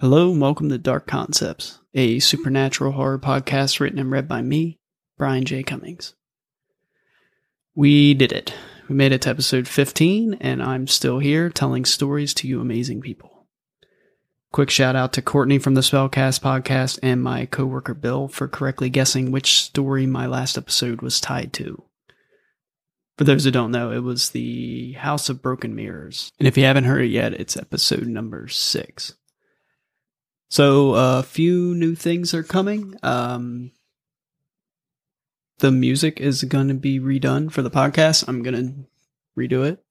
Hello 0.00 0.30
and 0.30 0.40
welcome 0.40 0.68
to 0.68 0.78
Dark 0.78 1.08
Concepts, 1.08 1.80
a 1.92 2.20
supernatural 2.20 2.92
horror 2.92 3.18
podcast 3.18 3.80
written 3.80 3.98
and 3.98 4.12
read 4.12 4.28
by 4.28 4.42
me, 4.42 4.78
Brian 5.16 5.44
J. 5.44 5.64
Cummings. 5.64 6.14
We 7.74 8.14
did 8.14 8.30
it. 8.30 8.54
We 8.88 8.94
made 8.94 9.10
it 9.10 9.22
to 9.22 9.30
episode 9.30 9.66
15, 9.66 10.34
and 10.34 10.62
I'm 10.62 10.86
still 10.86 11.18
here 11.18 11.50
telling 11.50 11.84
stories 11.84 12.32
to 12.34 12.46
you 12.46 12.60
amazing 12.60 13.00
people. 13.00 13.48
Quick 14.52 14.70
shout 14.70 14.94
out 14.94 15.12
to 15.14 15.20
Courtney 15.20 15.58
from 15.58 15.74
the 15.74 15.80
Spellcast 15.80 16.42
podcast 16.42 17.00
and 17.02 17.20
my 17.20 17.46
coworker 17.46 17.94
Bill 17.94 18.28
for 18.28 18.46
correctly 18.46 18.90
guessing 18.90 19.32
which 19.32 19.56
story 19.56 20.06
my 20.06 20.26
last 20.26 20.56
episode 20.56 21.02
was 21.02 21.20
tied 21.20 21.52
to. 21.54 21.82
For 23.16 23.24
those 23.24 23.42
who 23.42 23.50
don't 23.50 23.72
know, 23.72 23.90
it 23.90 24.04
was 24.04 24.30
the 24.30 24.92
House 24.92 25.28
of 25.28 25.42
Broken 25.42 25.74
Mirrors. 25.74 26.30
And 26.38 26.46
if 26.46 26.56
you 26.56 26.62
haven't 26.62 26.84
heard 26.84 27.02
it 27.02 27.08
yet, 27.08 27.34
it's 27.34 27.56
episode 27.56 28.06
number 28.06 28.46
six. 28.46 29.16
So 30.48 30.94
a 30.94 31.22
few 31.22 31.74
new 31.74 31.94
things 31.94 32.32
are 32.32 32.42
coming. 32.42 32.94
Um, 33.02 33.72
the 35.58 35.70
music 35.70 36.20
is 36.20 36.44
going 36.44 36.68
to 36.68 36.74
be 36.74 37.00
redone 37.00 37.50
for 37.50 37.62
the 37.62 37.70
podcast. 37.70 38.26
I'm 38.28 38.42
going 38.42 38.54
to 38.54 38.74
redo 39.38 39.66
it. 39.66 39.84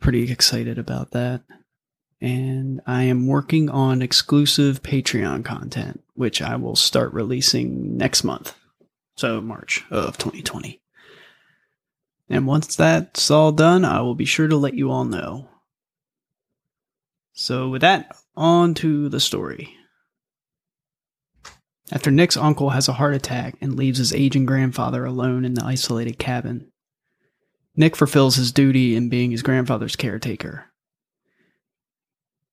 Pretty 0.00 0.30
excited 0.30 0.78
about 0.78 1.12
that. 1.12 1.42
And 2.20 2.80
I 2.86 3.04
am 3.04 3.26
working 3.26 3.68
on 3.68 4.02
exclusive 4.02 4.82
Patreon 4.82 5.44
content, 5.44 6.02
which 6.14 6.40
I 6.40 6.56
will 6.56 6.76
start 6.76 7.12
releasing 7.12 7.96
next 7.96 8.24
month. 8.24 8.54
So 9.16 9.40
March 9.40 9.84
of 9.90 10.18
2020. 10.18 10.80
And 12.28 12.46
once 12.46 12.74
that's 12.74 13.30
all 13.30 13.52
done, 13.52 13.84
I 13.84 14.00
will 14.00 14.14
be 14.14 14.24
sure 14.24 14.48
to 14.48 14.56
let 14.56 14.74
you 14.74 14.90
all 14.90 15.04
know. 15.04 15.48
So 17.34 17.68
with 17.68 17.82
that, 17.82 18.16
on 18.36 18.74
to 18.74 19.08
the 19.08 19.20
story. 19.20 19.74
After 21.92 22.10
Nick's 22.10 22.36
uncle 22.36 22.70
has 22.70 22.88
a 22.88 22.94
heart 22.94 23.14
attack 23.14 23.56
and 23.60 23.76
leaves 23.76 23.98
his 23.98 24.12
aging 24.12 24.46
grandfather 24.46 25.04
alone 25.04 25.44
in 25.44 25.54
the 25.54 25.64
isolated 25.64 26.18
cabin, 26.18 26.70
Nick 27.76 27.96
fulfills 27.96 28.36
his 28.36 28.52
duty 28.52 28.94
in 28.94 29.08
being 29.08 29.32
his 29.32 29.42
grandfather's 29.42 29.96
caretaker. 29.96 30.66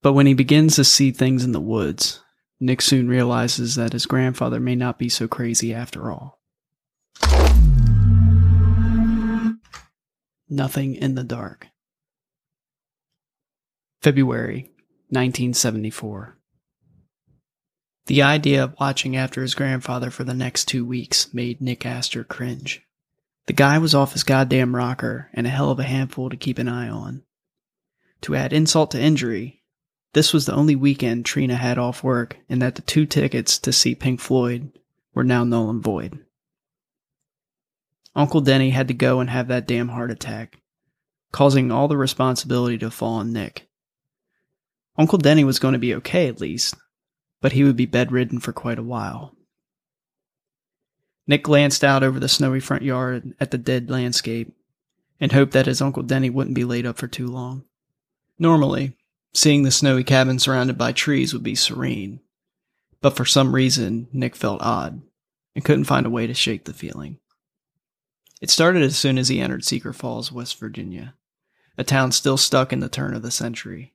But 0.02 0.13
when 0.13 0.25
he 0.25 0.33
begins 0.33 0.75
to 0.75 0.83
see 0.83 1.11
things 1.11 1.43
in 1.43 1.52
the 1.52 1.61
woods, 1.61 2.23
Nick 2.59 2.81
soon 2.81 3.07
realizes 3.07 3.75
that 3.75 3.93
his 3.93 4.07
grandfather 4.07 4.59
may 4.59 4.75
not 4.75 4.97
be 4.97 5.09
so 5.09 5.27
crazy 5.27 5.73
after 5.73 6.11
all. 6.11 6.39
Nothing 10.49 10.95
in 10.95 11.13
the 11.13 11.23
dark. 11.23 11.67
February 14.02 14.70
1974. 15.12 16.38
The 18.08 18.22
idea 18.22 18.64
of 18.64 18.76
watching 18.80 19.16
after 19.16 19.42
his 19.42 19.54
grandfather 19.54 20.09
for 20.09 20.23
the 20.23 20.34
next 20.34 20.66
two 20.66 20.86
weeks 20.86 21.33
made 21.33 21.61
Nick 21.61 21.86
Astor 21.86 22.23
cringe. 22.23 22.82
The 23.45 23.54
guy 23.54 23.77
was 23.77 23.94
off 23.94 24.14
his 24.14 24.23
goddamn 24.23 24.76
rocker 24.76 25.30
and 25.33 25.45
a 25.45 25.50
hell 25.50 25.70
of 25.70 25.80
a 25.80 25.83
handful 25.83 26.30
to 26.30 26.38
keep 26.38 26.58
an 26.58 26.67
eye 26.67 26.89
on. 26.89 27.23
To 28.21 28.36
add 28.36 28.54
insult 28.54 28.92
to 28.92 29.02
injury, 29.02 29.61
this 30.14 30.33
was 30.33 30.45
the 30.45 30.54
only 30.55 30.76
weekend 30.76 31.26
Trina 31.26 31.55
had 31.55 31.77
off 31.77 32.04
work 32.04 32.38
and 32.50 32.61
that 32.61 32.76
the 32.76 32.82
two 32.82 33.05
tickets 33.05 33.58
to 33.60 33.71
see 33.73 33.95
Pink 33.95 34.20
Floyd 34.20 34.71
were 35.14 35.23
now 35.23 35.44
null 35.44 35.70
and 35.70 35.83
void. 35.83 36.20
Uncle 38.16 38.42
Denny 38.42 38.71
had 38.71 38.88
to 38.89 38.94
go 38.94 39.20
and 39.20 39.30
have 39.30 39.48
that 39.48 39.67
damn 39.67 39.89
heart 39.89 40.11
attack, 40.11 40.60
causing 41.32 41.71
all 41.71 41.88
the 41.88 41.98
responsibility 41.98 42.77
to 42.77 42.92
fall 42.92 43.16
on 43.16 43.32
Nick. 43.32 43.67
Uncle 44.97 45.17
Denny 45.17 45.43
was 45.43 45.59
going 45.59 45.73
to 45.73 45.79
be 45.79 45.95
okay 45.95 46.27
at 46.27 46.41
least, 46.41 46.75
but 47.41 47.53
he 47.53 47.63
would 47.63 47.75
be 47.75 47.85
bedridden 47.85 48.39
for 48.39 48.53
quite 48.53 48.79
a 48.79 48.83
while. 48.83 49.35
Nick 51.27 51.43
glanced 51.43 51.83
out 51.83 52.03
over 52.03 52.19
the 52.19 52.27
snowy 52.27 52.59
front 52.59 52.83
yard 52.83 53.33
at 53.39 53.52
the 53.52 53.57
dead 53.57 53.89
landscape 53.89 54.53
and 55.19 55.31
hoped 55.31 55.53
that 55.53 55.67
his 55.67 55.81
Uncle 55.81 56.03
Denny 56.03 56.29
wouldn't 56.29 56.55
be 56.55 56.65
laid 56.65 56.85
up 56.85 56.97
for 56.97 57.07
too 57.07 57.27
long. 57.27 57.63
Normally, 58.39 58.97
seeing 59.33 59.63
the 59.63 59.71
snowy 59.71 60.03
cabin 60.03 60.39
surrounded 60.39 60.77
by 60.77 60.91
trees 60.91 61.31
would 61.31 61.43
be 61.43 61.55
serene, 61.55 62.19
but 63.02 63.15
for 63.15 63.25
some 63.25 63.55
reason, 63.55 64.08
Nick 64.11 64.35
felt 64.35 64.61
odd 64.61 65.02
and 65.55 65.63
couldn't 65.63 65.85
find 65.85 66.05
a 66.05 66.09
way 66.09 66.27
to 66.27 66.33
shake 66.33 66.65
the 66.65 66.73
feeling. 66.73 67.19
It 68.41 68.49
started 68.49 68.81
as 68.81 68.97
soon 68.97 69.17
as 69.17 69.27
he 69.27 69.39
entered 69.39 69.63
Seeker 69.63 69.93
Falls, 69.93 70.31
West 70.31 70.59
Virginia, 70.59 71.13
a 71.77 71.83
town 71.83 72.11
still 72.11 72.37
stuck 72.37 72.73
in 72.73 72.79
the 72.79 72.89
turn 72.89 73.13
of 73.13 73.21
the 73.21 73.31
century. 73.31 73.93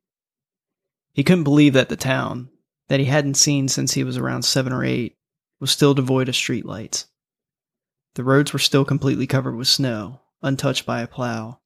He 1.17 1.25
couldn't 1.25 1.45
believe 1.45 1.73
that 1.73 1.89
the 1.89 1.97
town, 1.97 2.51
that 2.89 3.01
he 3.01 3.07
hadn't 3.07 3.39
seen 3.39 3.69
since 3.69 3.95
he 3.95 4.05
was 4.05 4.19
around 4.19 4.43
seven 4.43 4.71
or 4.71 4.85
eight, 4.85 5.17
was 5.59 5.71
still 5.71 5.95
devoid 5.95 6.29
of 6.29 6.35
streetlights. 6.35 7.07
The 8.17 8.23
roads 8.23 8.53
were 8.53 8.59
still 8.59 8.85
completely 8.85 9.27
covered 9.27 9.57
with 9.57 9.67
snow, 9.67 10.21
untouched 10.43 10.85
by 10.85 11.01
a 11.01 11.07
plow, 11.07 11.61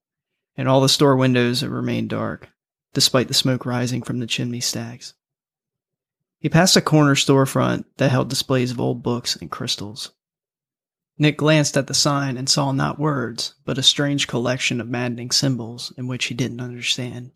and 0.56 0.68
all 0.68 0.80
the 0.80 0.88
store 0.88 1.16
windows 1.16 1.64
remained 1.64 2.10
dark, 2.10 2.48
despite 2.94 3.26
the 3.26 3.34
smoke 3.34 3.66
rising 3.66 4.02
from 4.02 4.20
the 4.20 4.28
chimney 4.28 4.60
stacks. 4.60 5.14
He 6.38 6.48
passed 6.48 6.76
a 6.76 6.80
corner 6.80 7.16
storefront 7.16 7.86
that 7.96 8.12
held 8.12 8.28
displays 8.28 8.70
of 8.70 8.80
old 8.80 9.02
books 9.02 9.34
and 9.34 9.50
crystals. 9.50 10.12
Nick 11.18 11.36
glanced 11.36 11.76
at 11.76 11.88
the 11.88 11.92
sign 11.92 12.36
and 12.36 12.48
saw 12.48 12.70
not 12.70 13.00
words, 13.00 13.56
but 13.64 13.78
a 13.78 13.82
strange 13.82 14.28
collection 14.28 14.80
of 14.80 14.88
maddening 14.88 15.32
symbols 15.32 15.92
in 15.96 16.06
which 16.06 16.26
he 16.26 16.34
didn't 16.34 16.60
understand. 16.60 17.32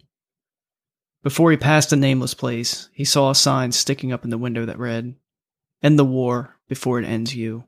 Before 1.24 1.50
he 1.50 1.56
passed 1.56 1.90
a 1.90 1.96
nameless 1.96 2.34
place, 2.34 2.90
he 2.92 3.06
saw 3.06 3.30
a 3.30 3.34
sign 3.34 3.72
sticking 3.72 4.12
up 4.12 4.24
in 4.24 4.30
the 4.30 4.36
window 4.36 4.66
that 4.66 4.78
read, 4.78 5.14
End 5.82 5.98
the 5.98 6.04
war 6.04 6.58
before 6.68 7.00
it 7.00 7.06
ends 7.06 7.34
you. 7.34 7.64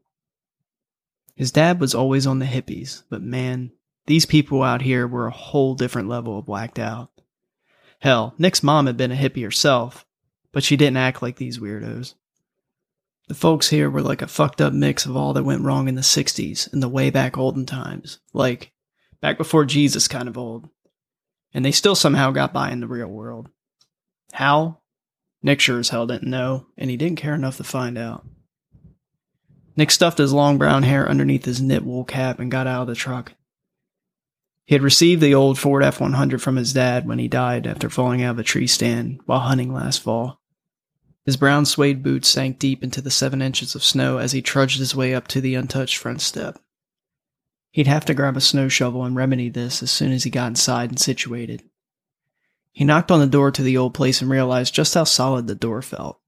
His 1.34 1.52
dad 1.52 1.80
was 1.80 1.94
always 1.94 2.26
on 2.26 2.38
the 2.38 2.44
hippies, 2.44 3.04
but 3.08 3.22
man, 3.22 3.72
these 4.06 4.26
people 4.26 4.62
out 4.62 4.82
here 4.82 5.08
were 5.08 5.26
a 5.26 5.32
whole 5.32 5.74
different 5.74 6.06
level 6.06 6.38
of 6.38 6.48
whacked 6.48 6.78
out. 6.78 7.10
Hell, 8.00 8.34
Nick's 8.36 8.62
mom 8.62 8.86
had 8.86 8.98
been 8.98 9.10
a 9.10 9.16
hippie 9.16 9.42
herself, 9.42 10.04
but 10.52 10.62
she 10.62 10.76
didn't 10.76 10.98
act 10.98 11.22
like 11.22 11.36
these 11.36 11.58
weirdos. 11.58 12.12
The 13.28 13.34
folks 13.34 13.70
here 13.70 13.88
were 13.88 14.02
like 14.02 14.20
a 14.20 14.28
fucked 14.28 14.60
up 14.60 14.74
mix 14.74 15.06
of 15.06 15.16
all 15.16 15.32
that 15.32 15.44
went 15.44 15.62
wrong 15.62 15.88
in 15.88 15.94
the 15.94 16.02
60s 16.02 16.70
and 16.74 16.82
the 16.82 16.90
way 16.90 17.08
back 17.08 17.38
olden 17.38 17.64
times. 17.64 18.18
Like, 18.34 18.72
back 19.22 19.38
before 19.38 19.64
Jesus 19.64 20.08
kind 20.08 20.28
of 20.28 20.36
old 20.36 20.68
and 21.54 21.64
they 21.64 21.72
still 21.72 21.94
somehow 21.94 22.30
got 22.30 22.52
by 22.52 22.70
in 22.70 22.80
the 22.80 22.86
real 22.86 23.08
world. 23.08 23.48
How? 24.32 24.78
Nick 25.42 25.60
sure 25.60 25.78
as 25.78 25.90
hell 25.90 26.06
didn't 26.06 26.28
know, 26.30 26.66
and 26.76 26.90
he 26.90 26.96
didn't 26.96 27.18
care 27.18 27.34
enough 27.34 27.56
to 27.58 27.64
find 27.64 27.96
out. 27.96 28.26
Nick 29.76 29.90
stuffed 29.90 30.18
his 30.18 30.32
long 30.32 30.58
brown 30.58 30.82
hair 30.82 31.08
underneath 31.08 31.44
his 31.44 31.60
knit 31.60 31.84
wool 31.84 32.04
cap 32.04 32.38
and 32.40 32.50
got 32.50 32.66
out 32.66 32.82
of 32.82 32.88
the 32.88 32.94
truck. 32.94 33.34
He 34.64 34.74
had 34.74 34.82
received 34.82 35.22
the 35.22 35.34
old 35.34 35.58
Ford 35.58 35.84
F 35.84 36.00
100 36.00 36.42
from 36.42 36.56
his 36.56 36.72
dad 36.72 37.06
when 37.06 37.20
he 37.20 37.28
died 37.28 37.66
after 37.66 37.88
falling 37.88 38.22
out 38.22 38.32
of 38.32 38.38
a 38.40 38.42
tree 38.42 38.66
stand 38.66 39.20
while 39.26 39.40
hunting 39.40 39.72
last 39.72 40.02
fall. 40.02 40.40
His 41.24 41.36
brown 41.36 41.66
suede 41.66 42.02
boots 42.02 42.28
sank 42.28 42.58
deep 42.58 42.82
into 42.82 43.00
the 43.00 43.10
seven 43.10 43.42
inches 43.42 43.74
of 43.74 43.84
snow 43.84 44.18
as 44.18 44.32
he 44.32 44.42
trudged 44.42 44.78
his 44.78 44.94
way 44.94 45.14
up 45.14 45.28
to 45.28 45.40
the 45.40 45.54
untouched 45.54 45.98
front 45.98 46.20
step. 46.20 46.58
He'd 47.76 47.88
have 47.88 48.06
to 48.06 48.14
grab 48.14 48.38
a 48.38 48.40
snow 48.40 48.68
shovel 48.68 49.04
and 49.04 49.14
remedy 49.14 49.50
this 49.50 49.82
as 49.82 49.90
soon 49.90 50.10
as 50.10 50.24
he 50.24 50.30
got 50.30 50.46
inside 50.46 50.88
and 50.88 50.98
situated. 50.98 51.62
He 52.72 52.86
knocked 52.86 53.10
on 53.10 53.20
the 53.20 53.26
door 53.26 53.50
to 53.50 53.62
the 53.62 53.76
old 53.76 53.92
place 53.92 54.22
and 54.22 54.30
realized 54.30 54.72
just 54.72 54.94
how 54.94 55.04
solid 55.04 55.46
the 55.46 55.54
door 55.54 55.82
felt. 55.82 56.18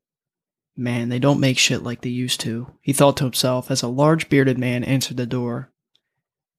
Man, 0.77 1.09
they 1.09 1.19
don't 1.19 1.41
make 1.41 1.57
shit 1.57 1.83
like 1.83 2.03
they 2.03 2.11
used 2.11 2.41
to, 2.41 2.75
he 2.83 2.93
thought 2.93 3.17
to 3.17 3.25
himself 3.25 3.71
as 3.71 3.81
a 3.81 3.89
large 3.89 4.29
bearded 4.29 4.59
man 4.59 4.85
answered 4.85 5.17
the 5.17 5.25
door. 5.25 5.73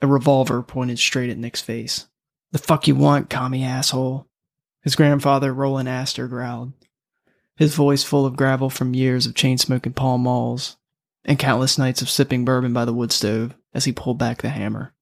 A 0.02 0.08
revolver 0.08 0.64
pointed 0.64 0.98
straight 0.98 1.30
at 1.30 1.38
Nick's 1.38 1.62
face. 1.62 2.08
The 2.52 2.58
fuck 2.58 2.88
you 2.88 2.96
want, 2.96 3.30
commie 3.30 3.64
asshole? 3.64 4.26
His 4.82 4.96
grandfather, 4.96 5.54
Roland 5.54 5.88
Astor, 5.88 6.28
growled, 6.28 6.74
his 7.56 7.76
voice 7.76 8.04
full 8.04 8.26
of 8.26 8.36
gravel 8.36 8.72
from 8.72 8.96
years 8.96 9.28
of 9.28 9.36
chain 9.36 9.60
smoking 9.60 9.94
Pall 9.94 10.18
Malls 10.18 10.78
and 11.30 11.38
countless 11.38 11.78
nights 11.78 12.02
of 12.02 12.10
sipping 12.10 12.44
bourbon 12.44 12.74
by 12.74 12.84
the 12.84 12.94
wood 12.94 13.12
stove 13.12 13.54
as 13.72 13.86
he 13.86 13.92
pulled 13.92 14.18
back 14.18 14.42
the 14.42 14.50
hammer. 14.50 14.96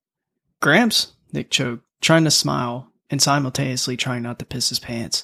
Gramps, 0.60 1.14
Nick 1.32 1.50
choked, 1.50 1.86
trying 2.02 2.26
to 2.26 2.32
smile 2.32 2.92
and 3.10 3.22
simultaneously 3.22 3.96
trying 3.96 4.24
not 4.24 4.38
to 4.40 4.46
piss 4.46 4.68
his 4.68 4.78
pants. 4.78 5.24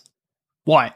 What? 0.64 0.96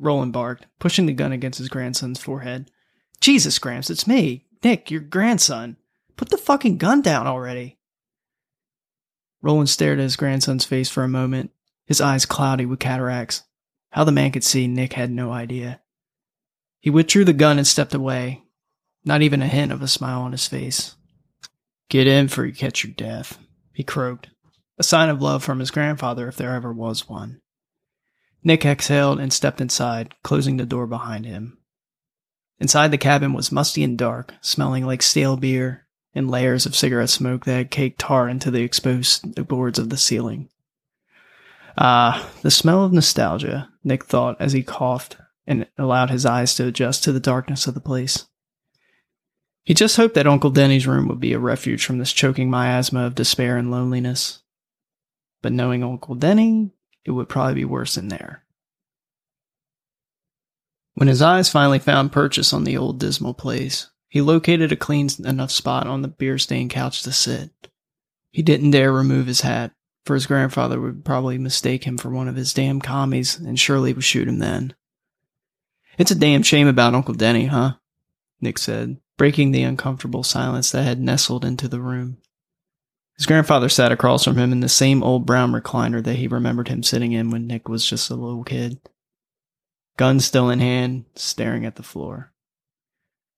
Roland 0.00 0.32
barked, 0.32 0.66
pushing 0.80 1.06
the 1.06 1.12
gun 1.12 1.30
against 1.30 1.60
his 1.60 1.68
grandson's 1.68 2.20
forehead. 2.20 2.72
Jesus, 3.20 3.60
Gramps, 3.60 3.90
it's 3.90 4.08
me, 4.08 4.44
Nick, 4.64 4.90
your 4.90 5.00
grandson. 5.00 5.76
Put 6.16 6.30
the 6.30 6.36
fucking 6.36 6.78
gun 6.78 7.00
down 7.00 7.28
already. 7.28 7.78
Roland 9.40 9.68
stared 9.68 10.00
at 10.00 10.02
his 10.02 10.16
grandson's 10.16 10.64
face 10.64 10.90
for 10.90 11.04
a 11.04 11.08
moment, 11.08 11.52
his 11.86 12.00
eyes 12.00 12.26
cloudy 12.26 12.66
with 12.66 12.80
cataracts. 12.80 13.44
How 13.90 14.02
the 14.02 14.10
man 14.10 14.32
could 14.32 14.42
see, 14.42 14.66
Nick 14.66 14.94
had 14.94 15.12
no 15.12 15.30
idea. 15.30 15.80
He 16.80 16.90
withdrew 16.90 17.24
the 17.24 17.32
gun 17.32 17.58
and 17.58 17.66
stepped 17.66 17.94
away, 17.94 18.42
not 19.04 19.22
even 19.22 19.42
a 19.42 19.48
hint 19.48 19.72
of 19.72 19.82
a 19.82 19.88
smile 19.88 20.22
on 20.22 20.32
his 20.32 20.46
face. 20.46 20.96
Get 21.88 22.06
in 22.06 22.28
for 22.28 22.44
you 22.44 22.52
catch 22.52 22.84
your 22.84 22.92
death, 22.92 23.38
he 23.72 23.82
croaked, 23.82 24.28
a 24.78 24.82
sign 24.82 25.08
of 25.08 25.22
love 25.22 25.42
from 25.42 25.58
his 25.58 25.70
grandfather 25.70 26.28
if 26.28 26.36
there 26.36 26.54
ever 26.54 26.72
was 26.72 27.08
one. 27.08 27.40
Nick 28.44 28.64
exhaled 28.64 29.18
and 29.18 29.32
stepped 29.32 29.60
inside, 29.60 30.14
closing 30.22 30.56
the 30.56 30.66
door 30.66 30.86
behind 30.86 31.26
him. 31.26 31.58
Inside 32.60 32.90
the 32.90 32.98
cabin 32.98 33.32
was 33.32 33.52
musty 33.52 33.82
and 33.84 33.96
dark, 33.96 34.34
smelling 34.40 34.84
like 34.84 35.02
stale 35.02 35.36
beer 35.36 35.86
and 36.14 36.30
layers 36.30 36.66
of 36.66 36.74
cigarette 36.74 37.10
smoke 37.10 37.44
that 37.44 37.54
had 37.54 37.70
caked 37.70 38.00
tar 38.00 38.28
into 38.28 38.50
the 38.50 38.62
exposed 38.62 39.46
boards 39.46 39.78
of 39.78 39.90
the 39.90 39.96
ceiling. 39.96 40.48
Ah, 41.76 42.28
the 42.42 42.50
smell 42.50 42.84
of 42.84 42.92
nostalgia, 42.92 43.70
Nick 43.84 44.04
thought 44.04 44.36
as 44.40 44.52
he 44.52 44.62
coughed 44.62 45.16
and 45.46 45.66
allowed 45.78 46.10
his 46.10 46.26
eyes 46.26 46.54
to 46.56 46.66
adjust 46.66 47.04
to 47.04 47.12
the 47.12 47.20
darkness 47.20 47.66
of 47.66 47.74
the 47.74 47.80
place. 47.80 48.26
He 49.68 49.74
just 49.74 49.98
hoped 49.98 50.14
that 50.14 50.26
Uncle 50.26 50.48
Denny's 50.48 50.86
room 50.86 51.08
would 51.08 51.20
be 51.20 51.34
a 51.34 51.38
refuge 51.38 51.84
from 51.84 51.98
this 51.98 52.14
choking 52.14 52.48
miasma 52.48 53.04
of 53.04 53.14
despair 53.14 53.58
and 53.58 53.70
loneliness. 53.70 54.38
But 55.42 55.52
knowing 55.52 55.84
Uncle 55.84 56.14
Denny, 56.14 56.70
it 57.04 57.10
would 57.10 57.28
probably 57.28 57.52
be 57.52 57.66
worse 57.66 57.98
in 57.98 58.08
there. 58.08 58.44
When 60.94 61.06
his 61.06 61.20
eyes 61.20 61.50
finally 61.50 61.80
found 61.80 62.12
purchase 62.12 62.54
on 62.54 62.64
the 62.64 62.78
old 62.78 62.98
dismal 62.98 63.34
place, 63.34 63.90
he 64.08 64.22
located 64.22 64.72
a 64.72 64.76
clean 64.76 65.10
enough 65.22 65.50
spot 65.50 65.86
on 65.86 66.00
the 66.00 66.08
beer 66.08 66.38
stained 66.38 66.70
couch 66.70 67.02
to 67.02 67.12
sit. 67.12 67.50
He 68.30 68.42
didn't 68.42 68.70
dare 68.70 68.90
remove 68.90 69.26
his 69.26 69.42
hat, 69.42 69.72
for 70.06 70.14
his 70.14 70.24
grandfather 70.24 70.80
would 70.80 71.04
probably 71.04 71.36
mistake 71.36 71.84
him 71.84 71.98
for 71.98 72.08
one 72.08 72.26
of 72.26 72.36
his 72.36 72.54
damn 72.54 72.80
commies 72.80 73.38
and 73.38 73.60
surely 73.60 73.92
would 73.92 74.02
shoot 74.02 74.28
him 74.28 74.38
then. 74.38 74.72
It's 75.98 76.10
a 76.10 76.14
damn 76.14 76.42
shame 76.42 76.68
about 76.68 76.94
Uncle 76.94 77.12
Denny, 77.12 77.44
huh? 77.44 77.74
Nick 78.40 78.56
said, 78.56 78.96
breaking 79.18 79.50
the 79.50 79.64
uncomfortable 79.64 80.22
silence 80.22 80.70
that 80.70 80.84
had 80.84 81.00
nestled 81.00 81.44
into 81.44 81.68
the 81.68 81.80
room. 81.80 82.16
His 83.18 83.26
grandfather 83.26 83.68
sat 83.68 83.90
across 83.92 84.24
from 84.24 84.38
him 84.38 84.52
in 84.52 84.60
the 84.60 84.68
same 84.68 85.02
old 85.02 85.26
brown 85.26 85.52
recliner 85.52 86.02
that 86.04 86.16
he 86.16 86.28
remembered 86.28 86.68
him 86.68 86.84
sitting 86.84 87.12
in 87.12 87.30
when 87.30 87.48
Nick 87.48 87.68
was 87.68 87.84
just 87.84 88.08
a 88.10 88.14
little 88.14 88.44
kid. 88.44 88.78
Gun 89.96 90.20
still 90.20 90.48
in 90.48 90.60
hand, 90.60 91.04
staring 91.16 91.66
at 91.66 91.74
the 91.74 91.82
floor. 91.82 92.32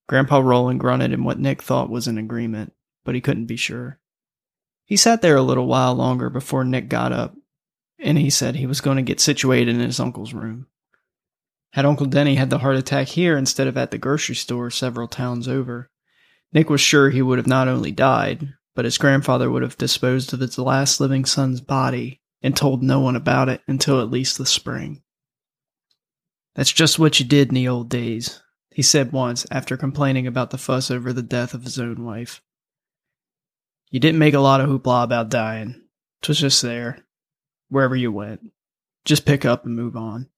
Grandpa 0.06 0.40
Roland 0.40 0.80
grunted 0.80 1.12
in 1.12 1.24
what 1.24 1.38
Nick 1.38 1.62
thought 1.62 1.88
was 1.88 2.06
an 2.06 2.18
agreement, 2.18 2.74
but 3.04 3.14
he 3.14 3.22
couldn't 3.22 3.46
be 3.46 3.56
sure. 3.56 3.98
He 4.84 4.96
sat 4.96 5.22
there 5.22 5.36
a 5.36 5.42
little 5.42 5.66
while 5.66 5.94
longer 5.94 6.28
before 6.28 6.64
Nick 6.64 6.90
got 6.90 7.12
up, 7.12 7.34
and 7.98 8.18
he 8.18 8.28
said 8.28 8.56
he 8.56 8.66
was 8.66 8.82
going 8.82 8.96
to 8.96 9.02
get 9.02 9.20
situated 9.20 9.74
in 9.74 9.80
his 9.80 10.00
uncle's 10.00 10.34
room. 10.34 10.66
Had 11.72 11.84
Uncle 11.84 12.06
Denny 12.06 12.34
had 12.34 12.50
the 12.50 12.58
heart 12.58 12.76
attack 12.76 13.08
here 13.08 13.36
instead 13.36 13.66
of 13.66 13.76
at 13.76 13.90
the 13.90 13.98
grocery 13.98 14.34
store 14.34 14.70
several 14.70 15.06
towns 15.06 15.46
over, 15.46 15.88
Nick 16.52 16.68
was 16.68 16.80
sure 16.80 17.10
he 17.10 17.22
would 17.22 17.38
have 17.38 17.46
not 17.46 17.68
only 17.68 17.92
died, 17.92 18.54
but 18.74 18.84
his 18.84 18.98
grandfather 18.98 19.50
would 19.50 19.62
have 19.62 19.78
disposed 19.78 20.32
of 20.32 20.40
his 20.40 20.58
last 20.58 21.00
living 21.00 21.24
son's 21.24 21.60
body 21.60 22.20
and 22.42 22.56
told 22.56 22.82
no 22.82 22.98
one 22.98 23.14
about 23.14 23.48
it 23.48 23.60
until 23.68 24.00
at 24.00 24.10
least 24.10 24.38
the 24.38 24.46
spring. 24.46 25.02
That's 26.54 26.72
just 26.72 26.98
what 26.98 27.20
you 27.20 27.26
did 27.26 27.48
in 27.48 27.54
the 27.54 27.68
old 27.68 27.88
days, 27.88 28.42
he 28.70 28.82
said 28.82 29.12
once 29.12 29.46
after 29.50 29.76
complaining 29.76 30.26
about 30.26 30.50
the 30.50 30.58
fuss 30.58 30.90
over 30.90 31.12
the 31.12 31.22
death 31.22 31.54
of 31.54 31.62
his 31.62 31.78
own 31.78 32.04
wife. 32.04 32.42
You 33.90 34.00
didn't 34.00 34.18
make 34.18 34.34
a 34.34 34.40
lot 34.40 34.60
of 34.60 34.68
hoopla 34.68 35.04
about 35.04 35.28
dying. 35.28 35.82
Twas 36.22 36.38
just 36.38 36.62
there, 36.62 37.04
wherever 37.68 37.94
you 37.94 38.10
went. 38.10 38.40
Just 39.04 39.24
pick 39.24 39.44
up 39.44 39.64
and 39.64 39.74
move 39.74 39.96
on. 39.96 40.28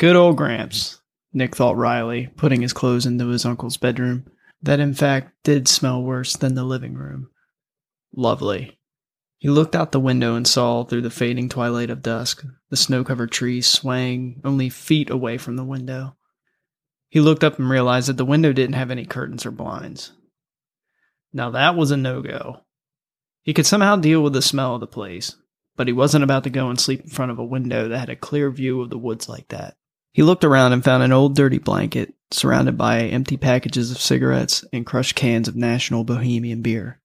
Good 0.00 0.16
old 0.16 0.38
Gramps, 0.38 0.98
Nick 1.34 1.54
thought 1.54 1.76
wryly, 1.76 2.28
putting 2.38 2.62
his 2.62 2.72
clothes 2.72 3.04
into 3.04 3.26
his 3.26 3.44
uncle's 3.44 3.76
bedroom 3.76 4.24
that 4.62 4.80
in 4.80 4.94
fact 4.94 5.34
did 5.44 5.68
smell 5.68 6.02
worse 6.02 6.36
than 6.36 6.54
the 6.54 6.64
living 6.64 6.94
room. 6.94 7.28
Lovely. 8.16 8.78
He 9.36 9.50
looked 9.50 9.76
out 9.76 9.92
the 9.92 10.00
window 10.00 10.36
and 10.36 10.48
saw, 10.48 10.84
through 10.84 11.02
the 11.02 11.10
fading 11.10 11.50
twilight 11.50 11.90
of 11.90 12.00
dusk, 12.00 12.42
the 12.70 12.78
snow 12.78 13.04
covered 13.04 13.30
trees 13.30 13.66
swaying 13.66 14.40
only 14.42 14.70
feet 14.70 15.10
away 15.10 15.36
from 15.36 15.56
the 15.56 15.64
window. 15.64 16.16
He 17.10 17.20
looked 17.20 17.44
up 17.44 17.58
and 17.58 17.68
realized 17.68 18.08
that 18.08 18.16
the 18.16 18.24
window 18.24 18.54
didn't 18.54 18.76
have 18.76 18.90
any 18.90 19.04
curtains 19.04 19.44
or 19.44 19.50
blinds. 19.50 20.12
Now 21.30 21.50
that 21.50 21.76
was 21.76 21.90
a 21.90 21.98
no 21.98 22.22
go. 22.22 22.62
He 23.42 23.52
could 23.52 23.66
somehow 23.66 23.96
deal 23.96 24.22
with 24.22 24.32
the 24.32 24.40
smell 24.40 24.76
of 24.76 24.80
the 24.80 24.86
place, 24.86 25.36
but 25.76 25.88
he 25.88 25.92
wasn't 25.92 26.24
about 26.24 26.44
to 26.44 26.50
go 26.50 26.70
and 26.70 26.80
sleep 26.80 27.02
in 27.02 27.10
front 27.10 27.32
of 27.32 27.38
a 27.38 27.44
window 27.44 27.86
that 27.88 27.98
had 27.98 28.08
a 28.08 28.16
clear 28.16 28.50
view 28.50 28.80
of 28.80 28.88
the 28.88 28.96
woods 28.96 29.28
like 29.28 29.48
that. 29.48 29.76
He 30.12 30.22
looked 30.22 30.44
around 30.44 30.72
and 30.72 30.84
found 30.84 31.02
an 31.02 31.12
old 31.12 31.36
dirty 31.36 31.58
blanket 31.58 32.14
surrounded 32.30 32.76
by 32.76 33.02
empty 33.02 33.36
packages 33.36 33.90
of 33.90 34.00
cigarettes 34.00 34.64
and 34.72 34.86
crushed 34.86 35.14
cans 35.14 35.48
of 35.48 35.56
National 35.56 36.04
Bohemian 36.04 36.62
beer. 36.62 37.00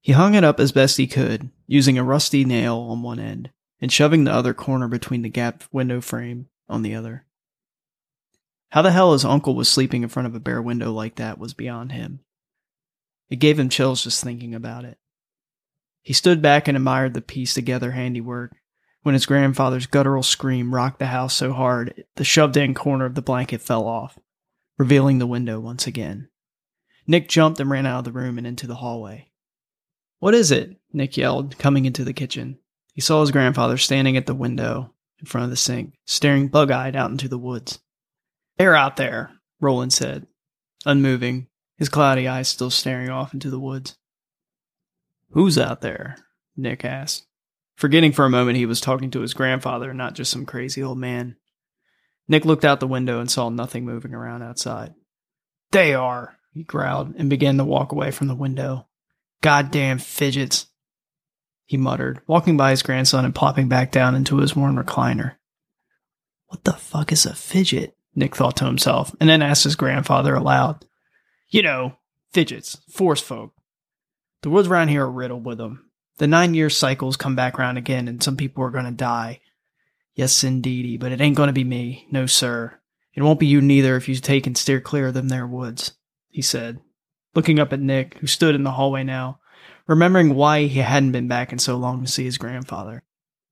He 0.00 0.12
hung 0.12 0.34
it 0.34 0.44
up 0.44 0.60
as 0.60 0.72
best 0.72 0.96
he 0.96 1.06
could, 1.06 1.50
using 1.66 1.98
a 1.98 2.04
rusty 2.04 2.44
nail 2.44 2.78
on 2.78 3.02
one 3.02 3.18
end 3.18 3.50
and 3.80 3.92
shoving 3.92 4.24
the 4.24 4.32
other 4.32 4.54
corner 4.54 4.88
between 4.88 5.22
the 5.22 5.28
gap 5.28 5.64
window 5.72 6.00
frame 6.00 6.48
on 6.68 6.82
the 6.82 6.94
other. 6.94 7.24
How 8.70 8.82
the 8.82 8.90
hell 8.90 9.12
his 9.12 9.24
uncle 9.24 9.54
was 9.54 9.68
sleeping 9.68 10.02
in 10.02 10.08
front 10.08 10.26
of 10.26 10.34
a 10.34 10.40
bare 10.40 10.60
window 10.60 10.92
like 10.92 11.16
that 11.16 11.38
was 11.38 11.54
beyond 11.54 11.92
him. 11.92 12.20
It 13.30 13.36
gave 13.36 13.58
him 13.58 13.68
chills 13.68 14.02
just 14.02 14.22
thinking 14.22 14.54
about 14.54 14.84
it. 14.84 14.98
He 16.02 16.12
stood 16.12 16.42
back 16.42 16.68
and 16.68 16.76
admired 16.76 17.14
the 17.14 17.20
piece 17.20 17.54
together 17.54 17.92
handiwork 17.92 18.56
when 19.08 19.14
his 19.14 19.24
grandfather's 19.24 19.86
guttural 19.86 20.22
scream 20.22 20.74
rocked 20.74 20.98
the 20.98 21.06
house 21.06 21.32
so 21.32 21.54
hard 21.54 22.04
the 22.16 22.24
shoved 22.24 22.58
in 22.58 22.74
corner 22.74 23.06
of 23.06 23.14
the 23.14 23.22
blanket 23.22 23.62
fell 23.62 23.86
off 23.86 24.18
revealing 24.76 25.16
the 25.16 25.26
window 25.26 25.58
once 25.58 25.86
again. 25.86 26.28
Nick 27.06 27.26
jumped 27.26 27.58
and 27.58 27.70
ran 27.70 27.86
out 27.86 28.00
of 28.00 28.04
the 28.04 28.12
room 28.12 28.36
and 28.36 28.46
into 28.46 28.66
the 28.66 28.74
hallway. 28.74 29.30
What 30.18 30.34
is 30.34 30.50
it? 30.50 30.76
Nick 30.92 31.16
yelled, 31.16 31.56
coming 31.56 31.86
into 31.86 32.04
the 32.04 32.12
kitchen. 32.12 32.58
He 32.92 33.00
saw 33.00 33.22
his 33.22 33.30
grandfather 33.30 33.78
standing 33.78 34.18
at 34.18 34.26
the 34.26 34.34
window 34.34 34.92
in 35.18 35.24
front 35.24 35.44
of 35.44 35.50
the 35.50 35.56
sink, 35.56 35.94
staring 36.04 36.48
bug 36.48 36.70
eyed 36.70 36.94
out 36.94 37.10
into 37.10 37.28
the 37.28 37.38
woods. 37.38 37.80
They're 38.58 38.76
out 38.76 38.96
there, 38.96 39.30
Roland 39.58 39.94
said, 39.94 40.26
unmoving, 40.84 41.46
his 41.78 41.88
cloudy 41.88 42.28
eyes 42.28 42.48
still 42.48 42.68
staring 42.68 43.08
off 43.08 43.32
into 43.32 43.48
the 43.48 43.58
woods. 43.58 43.96
Who's 45.30 45.56
out 45.56 45.80
there? 45.80 46.18
Nick 46.58 46.84
asked, 46.84 47.24
forgetting 47.78 48.10
for 48.10 48.24
a 48.24 48.30
moment 48.30 48.56
he 48.56 48.66
was 48.66 48.80
talking 48.80 49.08
to 49.12 49.20
his 49.20 49.34
grandfather, 49.34 49.94
not 49.94 50.14
just 50.14 50.32
some 50.32 50.44
crazy 50.44 50.82
old 50.82 50.98
man. 50.98 51.36
Nick 52.26 52.44
looked 52.44 52.64
out 52.64 52.80
the 52.80 52.88
window 52.88 53.20
and 53.20 53.30
saw 53.30 53.48
nothing 53.48 53.84
moving 53.84 54.12
around 54.12 54.42
outside. 54.42 54.94
They 55.70 55.94
are, 55.94 56.36
he 56.52 56.64
growled 56.64 57.14
and 57.16 57.30
began 57.30 57.56
to 57.56 57.64
walk 57.64 57.92
away 57.92 58.10
from 58.10 58.26
the 58.26 58.34
window. 58.34 58.88
Goddamn 59.42 59.98
fidgets, 59.98 60.66
he 61.66 61.76
muttered, 61.76 62.20
walking 62.26 62.56
by 62.56 62.70
his 62.70 62.82
grandson 62.82 63.24
and 63.24 63.34
plopping 63.34 63.68
back 63.68 63.92
down 63.92 64.16
into 64.16 64.38
his 64.38 64.56
worn 64.56 64.76
recliner. 64.76 65.36
What 66.48 66.64
the 66.64 66.72
fuck 66.72 67.12
is 67.12 67.26
a 67.26 67.34
fidget? 67.34 67.94
Nick 68.16 68.34
thought 68.34 68.56
to 68.56 68.64
himself, 68.64 69.14
and 69.20 69.30
then 69.30 69.42
asked 69.42 69.62
his 69.62 69.76
grandfather 69.76 70.34
aloud. 70.34 70.84
You 71.48 71.62
know, 71.62 71.98
fidgets, 72.32 72.78
force 72.90 73.20
folk. 73.20 73.52
The 74.42 74.50
woods 74.50 74.66
around 74.66 74.88
here 74.88 75.04
are 75.04 75.10
riddled 75.10 75.46
with 75.46 75.58
them. 75.58 75.87
The 76.18 76.26
nine 76.26 76.54
year 76.54 76.70
cycles 76.70 77.16
come 77.16 77.34
back 77.34 77.58
round 77.58 77.78
again, 77.78 78.08
and 78.08 78.22
some 78.22 78.36
people 78.36 78.62
are 78.64 78.70
going 78.70 78.84
to 78.84 78.90
die, 78.90 79.40
Yes, 80.18 80.42
indeedy, 80.42 80.96
but 80.96 81.12
it 81.12 81.20
ain't 81.20 81.36
going 81.36 81.46
to 81.46 81.52
be 81.52 81.62
me. 81.62 82.08
No, 82.10 82.26
sir. 82.26 82.76
It 83.14 83.22
won't 83.22 83.38
be 83.38 83.46
you 83.46 83.60
neither 83.60 83.94
if 83.94 84.08
you 84.08 84.16
take 84.16 84.48
and 84.48 84.58
steer 84.58 84.80
clear 84.80 85.06
of 85.06 85.14
them 85.14 85.28
there 85.28 85.46
woods, 85.46 85.92
he 86.28 86.42
said, 86.42 86.80
looking 87.36 87.60
up 87.60 87.72
at 87.72 87.78
Nick, 87.78 88.14
who 88.18 88.26
stood 88.26 88.56
in 88.56 88.64
the 88.64 88.72
hallway 88.72 89.04
now, 89.04 89.38
remembering 89.86 90.34
why 90.34 90.64
he 90.64 90.80
hadn't 90.80 91.12
been 91.12 91.28
back 91.28 91.52
in 91.52 91.60
so 91.60 91.76
long 91.76 92.04
to 92.04 92.10
see 92.10 92.24
his 92.24 92.36
grandfather. 92.36 93.04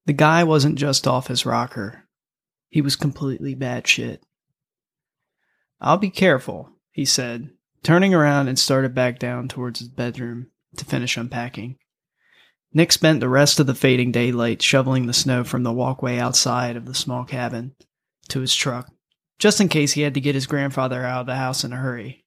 The 0.07 0.13
guy 0.13 0.43
wasn't 0.43 0.77
just 0.77 1.07
off 1.07 1.29
his 1.29 1.47
rocker. 1.47 2.09
He 2.69 2.81
was 2.81 2.97
completely 2.97 3.55
bad 3.55 3.87
shit. 3.87 4.25
I'll 5.81 5.99
be 5.99 6.11
careful, 6.11 6.71
he 6.91 7.05
said, 7.05 7.51
turning 7.85 8.13
around 8.13 8.49
and 8.49 8.59
started 8.59 8.93
back 8.93 9.21
down 9.21 9.47
towards 9.47 9.79
his 9.79 9.89
bedroom 9.89 10.49
to 10.79 10.85
finish 10.85 11.17
unpacking. 11.17 11.79
Nick 12.73 12.93
spent 12.93 13.21
the 13.21 13.29
rest 13.29 13.59
of 13.59 13.67
the 13.67 13.75
fading 13.75 14.13
daylight 14.13 14.61
shoveling 14.61 15.07
the 15.07 15.13
snow 15.13 15.45
from 15.45 15.63
the 15.63 15.73
walkway 15.73 16.19
outside 16.19 16.77
of 16.77 16.85
the 16.85 16.95
small 16.95 17.25
cabin 17.25 17.75
to 18.29 18.41
his 18.41 18.55
truck, 18.55 18.91
just 19.39 19.61
in 19.61 19.69
case 19.69 19.93
he 19.93 20.03
had 20.03 20.15
to 20.15 20.21
get 20.21 20.35
his 20.35 20.47
grandfather 20.47 21.05
out 21.05 21.21
of 21.21 21.27
the 21.27 21.37
house 21.37 21.65
in 21.65 21.73
a 21.73 21.77
hurry. 21.77 22.25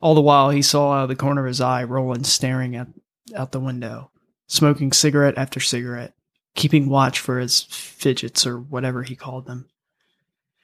All 0.00 0.14
the 0.14 0.20
while, 0.20 0.50
he 0.50 0.62
saw 0.62 0.92
out 0.92 1.02
of 1.04 1.08
the 1.08 1.16
corner 1.16 1.42
of 1.42 1.48
his 1.48 1.60
eye 1.60 1.84
Roland 1.84 2.26
staring 2.26 2.74
at, 2.74 2.88
out 3.36 3.52
the 3.52 3.60
window, 3.60 4.10
smoking 4.48 4.90
cigarette 4.92 5.38
after 5.38 5.60
cigarette, 5.60 6.14
keeping 6.56 6.88
watch 6.88 7.20
for 7.20 7.38
his 7.38 7.62
fidgets 7.62 8.44
or 8.44 8.58
whatever 8.58 9.04
he 9.04 9.14
called 9.14 9.46
them. 9.46 9.68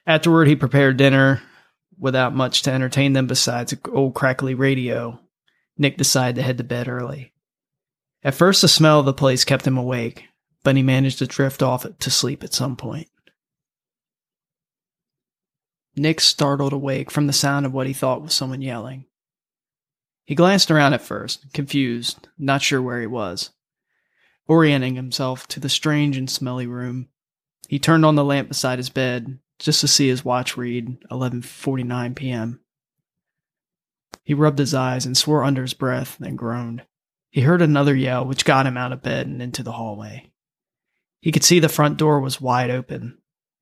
Afterward, 0.07 0.49
he 0.49 0.57
prepared 0.57 0.97
dinner 0.97 1.43
without 1.99 2.35
much 2.35 2.63
to 2.63 2.73
entertain 2.73 3.13
them 3.13 3.27
besides 3.27 3.75
old 3.93 4.15
crackly 4.15 4.55
radio. 4.55 5.21
Nick 5.77 5.97
decided 5.97 6.37
to 6.37 6.43
head 6.43 6.59
to 6.59 6.65
bed 6.65 6.89
early. 6.89 7.33
At 8.23 8.35
first, 8.35 8.63
the 8.63 8.69
smell 8.69 9.01
of 9.01 9.07
the 9.07 9.13
place 9.13 9.45
kept 9.45 9.67
him 9.67 9.79
awake, 9.79 10.25
but 10.65 10.77
he 10.77 10.83
managed 10.83 11.19
to 11.19 11.27
drift 11.27 11.63
off 11.63 11.87
to 11.99 12.11
sleep 12.11 12.43
at 12.43 12.53
some 12.53 12.77
point. 12.77 13.09
Nick 15.97 16.21
startled 16.21 16.73
awake 16.73 17.11
from 17.11 17.27
the 17.27 17.33
sound 17.33 17.67
of 17.67 17.73
what 17.73 17.87
he 17.87 17.93
thought 17.93 18.23
was 18.23 18.35
someone 18.35 18.63
yelling. 18.63 19.07
He 20.25 20.35
glanced 20.35 20.71
around 20.71 20.95
at 20.95 21.03
first, 21.03 21.53
confused, 21.53 22.29
not 22.39 22.63
sure 22.63 22.83
where 22.83 23.01
he 23.01 23.07
was. 23.07 23.51
Orienting 24.47 24.95
himself 24.95 25.47
to 25.49 25.61
the 25.61 25.69
strange 25.69 26.17
and 26.17 26.31
smelly 26.31 26.67
room, 26.67 27.09
He 27.69 27.79
turned 27.79 28.05
on 28.05 28.15
the 28.15 28.25
lamp 28.25 28.49
beside 28.49 28.79
his 28.79 28.91
bed 28.91 29.39
just 29.59 29.81
to 29.81 29.89
see 29.89 30.09
his 30.09 30.25
watch 30.25 30.57
read 30.57 31.01
11:49 31.11 32.15
p.m. 32.15 32.61
He 34.23 34.35
rubbed 34.35 34.59
his 34.59 34.75
eyes 34.75 35.05
and 35.05 35.17
swore 35.17 35.45
under 35.45 35.63
his 35.63 35.75
breath, 35.75 36.17
then 36.19 36.37
groaned. 36.37 36.85
He 37.31 37.43
heard 37.43 37.63
another 37.63 37.95
yell, 37.95 38.25
which 38.25 38.45
got 38.45 38.67
him 38.67 38.77
out 38.77 38.93
of 38.93 39.03
bed 39.03 39.27
and 39.27 39.43
into 39.43 39.63
the 39.63 39.73
hallway. 39.73 40.33
He 41.21 41.33
could 41.33 41.45
see 41.45 41.59
the 41.59 41.69
front 41.69 41.99
door 41.99 42.21
was 42.21 42.41
wide 42.41 42.71
open 42.71 43.19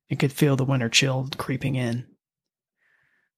and 0.09 0.19
could 0.19 0.31
feel 0.31 0.55
the 0.55 0.65
winter 0.65 0.89
chill 0.89 1.29
creeping 1.37 1.75
in. 1.75 2.07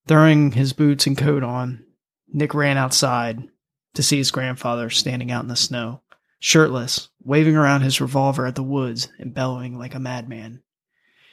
Throwing 0.07 0.51
his 0.51 0.73
boots 0.73 1.07
and 1.07 1.17
coat 1.17 1.43
on, 1.43 1.85
Nick 2.27 2.53
ran 2.53 2.77
outside 2.77 3.47
to 3.95 4.03
see 4.03 4.17
his 4.17 4.31
grandfather 4.31 4.89
standing 4.89 5.31
out 5.31 5.43
in 5.43 5.49
the 5.49 5.55
snow, 5.55 6.01
shirtless, 6.39 7.09
waving 7.23 7.55
around 7.55 7.81
his 7.81 7.99
revolver 7.99 8.45
at 8.45 8.55
the 8.55 8.63
woods 8.63 9.09
and 9.19 9.33
bellowing 9.33 9.77
like 9.77 9.95
a 9.95 9.99
madman. 9.99 10.61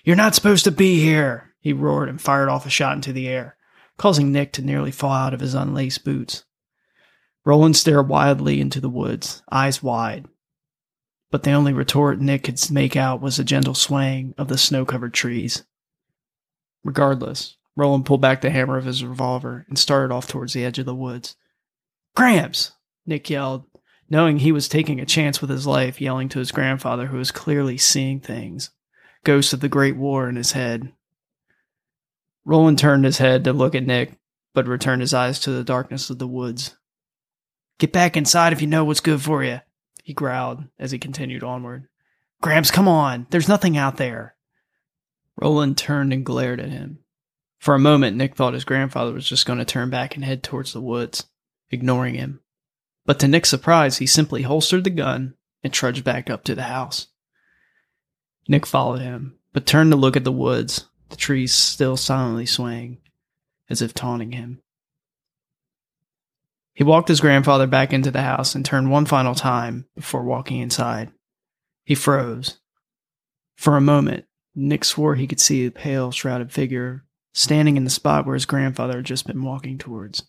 You're 0.05 0.17
not 0.17 0.35
supposed 0.35 0.65
to 0.65 0.71
be 0.71 1.01
here, 1.01 1.55
he 1.61 1.73
roared 1.73 2.09
and 2.09 2.21
fired 2.21 2.49
off 2.49 2.65
a 2.65 2.71
shot 2.71 2.97
into 2.97 3.13
the 3.13 3.29
air, 3.29 3.57
causing 3.99 4.33
Nick 4.33 4.53
to 4.55 4.63
nearly 4.63 4.91
fall 4.91 5.13
out 5.13 5.35
of 5.35 5.41
his 5.41 5.55
unlaced 5.55 6.05
boots. 6.05 6.45
Roland 7.47 7.77
stared 7.77 8.09
wildly 8.09 8.61
into 8.61 8.81
the 8.81 8.91
woods, 8.91 9.45
eyes 9.53 9.81
wide. 9.81 10.27
But 11.31 11.45
the 11.45 11.53
only 11.53 11.73
retort 11.73 12.21
Nick 12.21 12.43
could 12.43 12.61
make 12.73 12.97
out 12.97 13.23
was 13.23 13.39
a 13.39 13.45
gentle 13.45 13.75
swaying 13.75 14.35
of 14.37 14.49
the 14.49 14.59
snow 14.59 14.85
covered 14.85 15.15
trees. 15.15 15.63
Regardless, 16.83 17.57
Roland 17.77 18.05
pulled 18.05 18.21
back 18.21 18.41
the 18.41 18.51
hammer 18.51 18.77
of 18.77 18.85
his 18.85 19.05
revolver 19.05 19.65
and 19.69 19.79
started 19.79 20.13
off 20.13 20.27
towards 20.27 20.55
the 20.55 20.65
edge 20.65 20.81
of 20.81 20.87
the 20.87 20.95
woods. 20.95 21.37
Gramps! 22.17 22.73
Nick 23.07 23.31
yelled, 23.31 23.63
knowing 24.11 24.41
he 24.41 24.51
was 24.51 24.69
taking 24.69 24.99
a 24.99 25.07
chance 25.07 25.41
with 25.41 25.51
his 25.51 25.69
life, 25.69 26.01
yelling 26.01 26.29
to 26.31 26.41
his 26.41 26.51
grandfather, 26.51 27.07
who 27.07 27.19
was 27.19 27.31
clearly 27.31 27.79
seeing 27.79 28.19
things. 28.19 28.71
Ghosts 29.23 29.53
of 29.53 29.61
the 29.61 29.69
Great 29.69 29.97
War 29.97 30.29
in 30.29 30.35
his 30.35 30.51
head. 30.51 30.93
Roland 32.45 32.81
turned 32.81 33.05
his 33.05 33.19
head 33.19 33.45
to 33.45 33.53
look 33.53 33.77
at 33.77 33.87
Nick, 33.87 34.19
but 34.53 34.67
returned 34.67 35.01
his 35.01 35.15
eyes 35.15 35.39
to 35.41 35.51
the 35.53 35.63
darkness 35.63 36.11
of 36.11 36.19
the 36.19 36.27
woods. 36.27 36.75
Get 37.79 37.93
back 37.93 38.17
inside 38.17 38.53
if 38.53 38.61
you 38.61 38.67
know 38.67 38.85
what's 38.85 39.01
good 39.01 39.21
for 39.21 39.45
you, 39.45 39.61
he 40.03 40.15
growled 40.15 40.65
as 40.79 40.93
he 40.93 40.99
continued 40.99 41.43
onward. 41.43 41.89
Gramps, 42.41 42.71
come 42.71 42.89
on. 42.89 43.27
There's 43.31 43.49
nothing 43.49 43.77
out 43.77 43.97
there. 43.97 44.37
Roland 45.37 45.77
turned 45.77 46.13
and 46.13 46.25
glared 46.25 46.61
at 46.61 46.71
him. 46.71 47.01
For 47.59 47.75
a 47.75 47.79
moment, 47.79 48.17
Nick 48.17 48.35
thought 48.37 48.55
his 48.55 48.65
grandfather 48.65 49.13
was 49.13 49.29
just 49.29 49.47
going 49.47 49.59
to 49.59 49.65
turn 49.65 49.91
back 49.91 50.15
and 50.15 50.25
head 50.25 50.43
towards 50.43 50.73
the 50.73 50.81
woods, 50.81 51.27
ignoring 51.71 52.15
him. 52.15 52.41
But 53.05 53.19
to 53.21 53.29
Nick's 53.29 53.49
surprise, 53.49 53.99
he 53.99 54.07
simply 54.07 54.43
holstered 54.43 54.85
the 54.85 54.91
gun 54.91 55.35
and 55.63 55.73
trudged 55.73 56.05
back 56.05 56.31
up 56.31 56.45
to 56.45 56.55
the 56.55 56.65
house. 56.65 57.09
Nick 58.49 58.67
followed 58.67 59.01
him, 59.01 59.39
but 59.53 59.67
turned 59.67 59.91
to 59.91 59.97
look 59.97 60.17
at 60.17 60.25
the 60.25 60.33
woods, 60.33 60.87
the 61.09 61.17
trees 61.17 61.53
still 61.53 61.97
silently 61.97 62.47
swaying, 62.47 62.99
as 63.69 63.83
if 63.83 63.93
taunting 63.93 64.33
him. 64.33 64.61
He 66.77 66.85
walked 66.85 67.09
his 67.09 67.23
grandfather 67.23 67.67
back 67.67 67.95
into 67.95 68.11
the 68.11 68.21
house 68.21 68.55
and 68.55 68.63
turned 68.63 68.91
one 68.91 69.07
final 69.07 69.35
time 69.35 69.87
before 69.95 70.23
walking 70.23 70.61
inside. 70.61 71.11
He 71.85 71.95
froze. 71.95 72.59
For 73.57 73.79
a 73.79 73.81
moment, 73.81 74.27
Nick 74.55 74.85
swore 74.85 75.15
he 75.15 75.27
could 75.27 75.41
see 75.41 75.65
a 75.65 75.71
pale, 75.71 76.11
shrouded 76.11 76.53
figure 76.53 77.07
standing 77.33 77.79
in 77.79 77.85
the 77.85 77.91
spot 77.91 78.27
where 78.27 78.35
his 78.35 78.45
grandfather 78.45 78.97
had 78.97 79.07
just 79.07 79.27
been 79.27 79.43
walking 79.43 79.79
towards. 79.79 80.25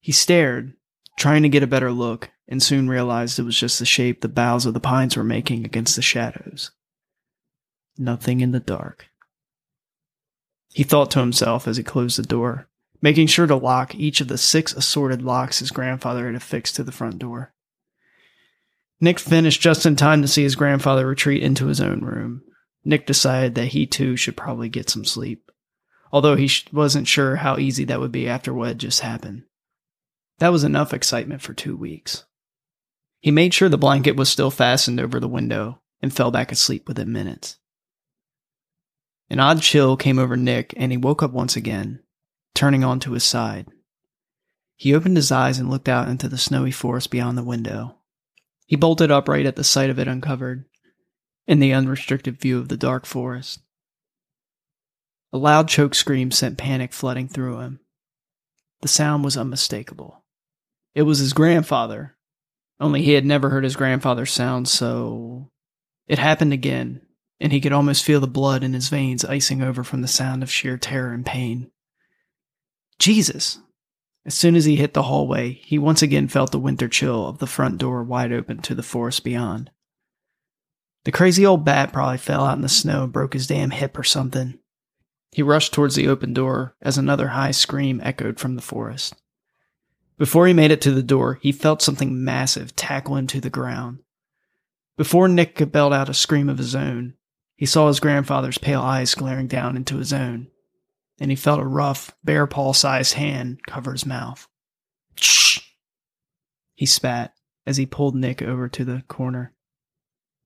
He 0.00 0.10
stared, 0.10 0.72
trying 1.18 1.42
to 1.42 1.50
get 1.50 1.62
a 1.62 1.66
better 1.66 1.92
look, 1.92 2.30
and 2.48 2.62
soon 2.62 2.88
realized 2.88 3.38
it 3.38 3.42
was 3.42 3.60
just 3.60 3.78
the 3.78 3.84
shape 3.84 4.22
the 4.22 4.28
boughs 4.28 4.64
of 4.64 4.72
the 4.72 4.80
pines 4.80 5.18
were 5.18 5.24
making 5.24 5.66
against 5.66 5.96
the 5.96 6.02
shadows. 6.02 6.70
Nothing 7.98 8.40
in 8.40 8.52
the 8.52 8.60
dark. 8.60 9.10
He 10.72 10.82
thought 10.82 11.10
to 11.10 11.20
himself 11.20 11.68
as 11.68 11.76
he 11.76 11.82
closed 11.82 12.18
the 12.18 12.22
door 12.22 12.69
making 13.00 13.26
sure 13.26 13.46
to 13.46 13.56
lock 13.56 13.94
each 13.94 14.20
of 14.20 14.28
the 14.28 14.38
six 14.38 14.72
assorted 14.72 15.22
locks 15.22 15.58
his 15.58 15.70
grandfather 15.70 16.26
had 16.26 16.34
affixed 16.34 16.76
to 16.76 16.84
the 16.84 16.92
front 16.92 17.18
door. 17.18 17.52
Nick 19.00 19.18
finished 19.18 19.60
just 19.60 19.86
in 19.86 19.96
time 19.96 20.20
to 20.22 20.28
see 20.28 20.42
his 20.42 20.56
grandfather 20.56 21.06
retreat 21.06 21.42
into 21.42 21.66
his 21.66 21.80
own 21.80 22.00
room. 22.00 22.42
Nick 22.84 23.06
decided 23.06 23.54
that 23.54 23.68
he 23.68 23.86
too 23.86 24.16
should 24.16 24.36
probably 24.36 24.68
get 24.68 24.90
some 24.90 25.04
sleep, 25.04 25.50
although 26.12 26.36
he 26.36 26.50
wasn't 26.72 27.08
sure 27.08 27.36
how 27.36 27.58
easy 27.58 27.84
that 27.84 28.00
would 28.00 28.12
be 28.12 28.28
after 28.28 28.52
what 28.52 28.68
had 28.68 28.78
just 28.78 29.00
happened. 29.00 29.44
That 30.38 30.52
was 30.52 30.64
enough 30.64 30.92
excitement 30.92 31.42
for 31.42 31.54
two 31.54 31.76
weeks. 31.76 32.24
He 33.20 33.30
made 33.30 33.52
sure 33.52 33.68
the 33.68 33.78
blanket 33.78 34.16
was 34.16 34.30
still 34.30 34.50
fastened 34.50 35.00
over 35.00 35.20
the 35.20 35.28
window 35.28 35.80
and 36.02 36.12
fell 36.12 36.30
back 36.30 36.50
asleep 36.50 36.88
within 36.88 37.12
minutes. 37.12 37.58
An 39.28 39.38
odd 39.38 39.62
chill 39.62 39.96
came 39.96 40.18
over 40.18 40.36
Nick 40.36 40.74
and 40.76 40.90
he 40.90 40.98
woke 40.98 41.22
up 41.22 41.32
once 41.32 41.56
again, 41.56 42.00
turning 42.54 42.84
onto 42.84 43.12
his 43.12 43.24
side. 43.24 43.66
He 44.76 44.94
opened 44.94 45.16
his 45.16 45.30
eyes 45.30 45.58
and 45.58 45.68
looked 45.68 45.88
out 45.88 46.08
into 46.08 46.28
the 46.28 46.38
snowy 46.38 46.70
forest 46.70 47.10
beyond 47.10 47.36
the 47.36 47.44
window. 47.44 47.96
He 48.66 48.76
bolted 48.76 49.10
upright 49.10 49.46
at 49.46 49.56
the 49.56 49.64
sight 49.64 49.90
of 49.90 49.98
it 49.98 50.08
uncovered, 50.08 50.64
in 51.46 51.60
the 51.60 51.72
unrestricted 51.72 52.40
view 52.40 52.58
of 52.58 52.68
the 52.68 52.76
dark 52.76 53.06
forest. 53.06 53.60
A 55.32 55.38
loud 55.38 55.68
choke 55.68 55.94
scream 55.94 56.30
sent 56.30 56.58
panic 56.58 56.92
flooding 56.92 57.28
through 57.28 57.60
him. 57.60 57.80
The 58.82 58.88
sound 58.88 59.24
was 59.24 59.36
unmistakable. 59.36 60.24
It 60.94 61.02
was 61.02 61.18
his 61.18 61.32
grandfather, 61.32 62.16
only 62.80 63.02
he 63.02 63.12
had 63.12 63.26
never 63.26 63.50
heard 63.50 63.64
his 63.64 63.76
grandfather 63.76 64.24
sound 64.24 64.66
so. 64.66 65.50
It 66.08 66.18
happened 66.18 66.54
again, 66.54 67.02
and 67.38 67.52
he 67.52 67.60
could 67.60 67.72
almost 67.72 68.04
feel 68.04 68.20
the 68.20 68.26
blood 68.26 68.64
in 68.64 68.72
his 68.72 68.88
veins 68.88 69.24
icing 69.24 69.62
over 69.62 69.84
from 69.84 70.00
the 70.00 70.08
sound 70.08 70.42
of 70.42 70.50
sheer 70.50 70.78
terror 70.78 71.12
and 71.12 71.24
pain. 71.24 71.70
Jesus! 73.00 73.58
As 74.26 74.34
soon 74.34 74.54
as 74.54 74.66
he 74.66 74.76
hit 74.76 74.92
the 74.92 75.04
hallway, 75.04 75.54
he 75.64 75.78
once 75.78 76.02
again 76.02 76.28
felt 76.28 76.52
the 76.52 76.58
winter 76.58 76.86
chill 76.86 77.26
of 77.26 77.38
the 77.38 77.46
front 77.46 77.78
door 77.78 78.04
wide 78.04 78.30
open 78.30 78.58
to 78.58 78.74
the 78.74 78.82
forest 78.82 79.24
beyond. 79.24 79.70
The 81.04 81.12
crazy 81.12 81.46
old 81.46 81.64
bat 81.64 81.94
probably 81.94 82.18
fell 82.18 82.44
out 82.44 82.56
in 82.56 82.62
the 82.62 82.68
snow 82.68 83.04
and 83.04 83.12
broke 83.12 83.32
his 83.32 83.46
damn 83.46 83.70
hip 83.70 83.98
or 83.98 84.04
something. 84.04 84.58
He 85.32 85.42
rushed 85.42 85.72
towards 85.72 85.94
the 85.94 86.08
open 86.08 86.34
door 86.34 86.76
as 86.82 86.98
another 86.98 87.28
high 87.28 87.52
scream 87.52 88.02
echoed 88.04 88.38
from 88.38 88.54
the 88.54 88.62
forest. 88.62 89.14
Before 90.18 90.46
he 90.46 90.52
made 90.52 90.70
it 90.70 90.82
to 90.82 90.90
the 90.90 91.02
door, 91.02 91.38
he 91.40 91.52
felt 91.52 91.80
something 91.80 92.22
massive 92.22 92.76
tackle 92.76 93.16
him 93.16 93.26
to 93.28 93.40
the 93.40 93.48
ground. 93.48 94.00
Before 94.98 95.26
Nick 95.26 95.54
could 95.54 95.72
belt 95.72 95.94
out 95.94 96.10
a 96.10 96.14
scream 96.14 96.50
of 96.50 96.58
his 96.58 96.74
own, 96.74 97.14
he 97.56 97.64
saw 97.64 97.88
his 97.88 98.00
grandfather's 98.00 98.58
pale 98.58 98.82
eyes 98.82 99.14
glaring 99.14 99.46
down 99.46 99.78
into 99.78 99.96
his 99.96 100.12
own 100.12 100.48
and 101.20 101.30
he 101.30 101.36
felt 101.36 101.60
a 101.60 101.64
rough, 101.64 102.16
bear 102.24 102.46
paw 102.46 102.72
sized 102.72 103.14
hand 103.14 103.60
cover 103.66 103.92
his 103.92 104.06
mouth. 104.06 104.48
Shh! 105.16 105.60
He 106.74 106.86
spat 106.86 107.34
as 107.66 107.76
he 107.76 107.84
pulled 107.86 108.16
Nick 108.16 108.40
over 108.40 108.68
to 108.68 108.84
the 108.84 109.02
corner. 109.06 109.52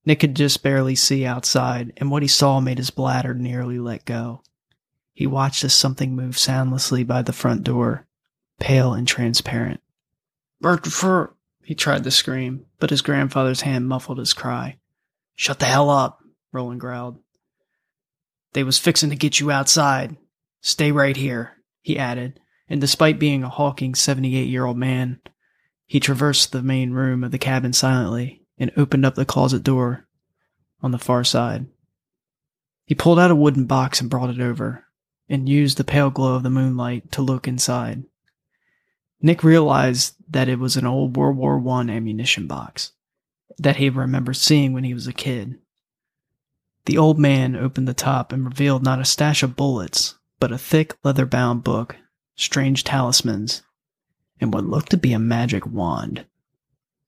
Nick 0.05 0.19
could 0.19 0.35
just 0.35 0.61
barely 0.61 0.93
see 0.93 1.25
outside, 1.25 1.93
and 1.97 2.11
what 2.11 2.21
he 2.21 2.27
saw 2.27 2.59
made 2.59 2.77
his 2.77 2.91
bladder 2.91 3.33
nearly 3.33 3.79
let 3.79 4.05
go. 4.05 4.43
He 5.13 5.25
watched 5.25 5.63
as 5.63 5.73
something 5.73 6.15
moved 6.15 6.37
soundlessly 6.37 7.03
by 7.03 7.21
the 7.21 7.33
front 7.33 7.63
door, 7.63 8.05
pale 8.59 8.93
and 8.93 9.07
transparent. 9.07 9.81
Bertford! 10.61 11.31
He 11.63 11.73
tried 11.73 12.03
to 12.03 12.11
scream, 12.11 12.65
but 12.79 12.91
his 12.91 13.01
grandfather's 13.01 13.61
hand 13.61 13.87
muffled 13.87 14.19
his 14.19 14.33
cry. 14.33 14.77
Shut 15.35 15.59
the 15.59 15.65
hell 15.65 15.89
up, 15.89 16.21
Roland 16.51 16.81
growled. 16.81 17.19
They 18.53 18.63
was 18.63 18.77
fixin' 18.77 19.09
to 19.09 19.15
get 19.15 19.39
you 19.39 19.49
outside. 19.49 20.15
Stay 20.65 20.91
right 20.91 21.15
here, 21.15 21.57
he 21.83 21.95
added, 21.99 22.39
and 22.67 22.81
despite 22.81 23.19
being 23.19 23.43
a 23.43 23.49
hulking 23.49 23.93
78 23.93 24.49
year 24.49 24.65
old 24.65 24.77
man, 24.77 25.19
he 25.85 25.99
traversed 25.99 26.51
the 26.51 26.63
main 26.63 26.89
room 26.89 27.23
of 27.23 27.29
the 27.29 27.37
cabin 27.37 27.71
silently 27.71 28.41
and 28.57 28.71
opened 28.75 29.05
up 29.05 29.13
the 29.13 29.27
closet 29.27 29.61
door 29.61 30.07
on 30.81 30.89
the 30.89 30.97
far 30.97 31.23
side. 31.23 31.67
He 32.87 32.95
pulled 32.95 33.19
out 33.19 33.29
a 33.29 33.35
wooden 33.35 33.65
box 33.65 34.01
and 34.01 34.09
brought 34.09 34.31
it 34.31 34.39
over, 34.39 34.87
and 35.29 35.47
used 35.47 35.77
the 35.77 35.83
pale 35.83 36.09
glow 36.09 36.33
of 36.33 36.41
the 36.41 36.49
moonlight 36.49 37.11
to 37.11 37.21
look 37.21 37.47
inside. 37.47 38.01
Nick 39.21 39.43
realized 39.43 40.15
that 40.27 40.49
it 40.49 40.57
was 40.57 40.75
an 40.75 40.87
old 40.87 41.15
World 41.15 41.37
War 41.37 41.61
I 41.77 41.81
ammunition 41.81 42.47
box 42.47 42.91
that 43.59 43.75
he 43.75 43.91
remembered 43.91 44.37
seeing 44.37 44.73
when 44.73 44.83
he 44.83 44.95
was 44.95 45.05
a 45.05 45.13
kid. 45.13 45.59
The 46.85 46.97
old 46.97 47.19
man 47.19 47.55
opened 47.55 47.87
the 47.87 47.93
top 47.93 48.33
and 48.33 48.43
revealed 48.43 48.83
not 48.83 48.99
a 48.99 49.05
stash 49.05 49.43
of 49.43 49.55
bullets, 49.55 50.15
but 50.39 50.51
a 50.51 50.57
thick 50.57 50.95
leather 51.03 51.25
bound 51.25 51.63
book, 51.63 51.95
strange 52.35 52.83
talismans, 52.83 53.63
and 54.39 54.53
what 54.53 54.65
looked 54.65 54.91
to 54.91 54.97
be 54.97 55.13
a 55.13 55.19
magic 55.19 55.65
wand. 55.65 56.25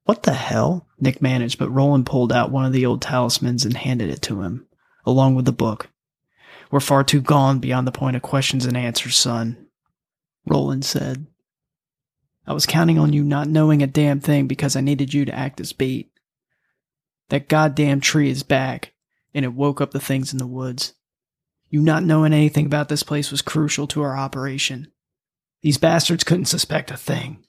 What 0.06 0.24
the 0.24 0.34
hell? 0.34 0.88
Nick 1.00 1.22
managed, 1.22 1.60
but 1.60 1.70
Roland 1.70 2.06
pulled 2.06 2.32
out 2.32 2.52
one 2.52 2.66
of 2.66 2.72
the 2.72 2.86
old 2.86 3.02
talismans 3.02 3.66
and 3.66 3.76
handed 3.76 4.10
it 4.10 4.22
to 4.24 4.42
him, 4.42 4.66
along 5.06 5.36
with 5.36 5.46
the 5.46 5.52
book. 5.52 5.90
We're 6.72 6.80
far 6.80 7.04
too 7.04 7.22
gone 7.22 7.60
beyond 7.60 7.86
the 7.86 7.92
point 7.92 8.16
of 8.16 8.22
questions 8.22 8.66
and 8.66 8.78
answers, 8.78 9.18
son, 9.18 9.68
Roland 10.46 10.86
said. 10.86 11.28
I 12.46 12.54
was 12.54 12.66
counting 12.66 12.98
on 12.98 13.12
you 13.12 13.24
not 13.24 13.50
knowing 13.50 13.84
a 13.84 13.88
damn 13.88 14.22
thing 14.22 14.48
because 14.48 14.76
I 14.78 14.82
needed 14.82 15.14
you 15.14 15.26
to 15.26 15.36
act 15.36 15.60
as 15.60 15.74
bait. 15.74 16.10
That 17.30 17.50
goddamn 17.50 18.00
tree 18.00 18.30
is 18.30 18.44
back, 18.44 18.94
and 19.34 19.44
it 19.44 19.54
woke 19.54 19.82
up 19.82 19.92
the 19.92 20.00
things 20.00 20.32
in 20.32 20.40
the 20.40 20.48
woods. 20.48 20.94
You 21.70 21.82
not 21.82 22.04
knowing 22.04 22.34
anything 22.34 22.66
about 22.66 22.90
this 22.90 23.04
place 23.04 23.32
was 23.32 23.42
crucial 23.42 23.88
to 23.88 24.02
our 24.02 24.18
operation. 24.18 24.92
These 25.62 25.78
bastards 25.78 26.24
couldn't 26.24 26.46
suspect 26.46 26.92
a 26.92 26.98
thing. 26.98 27.44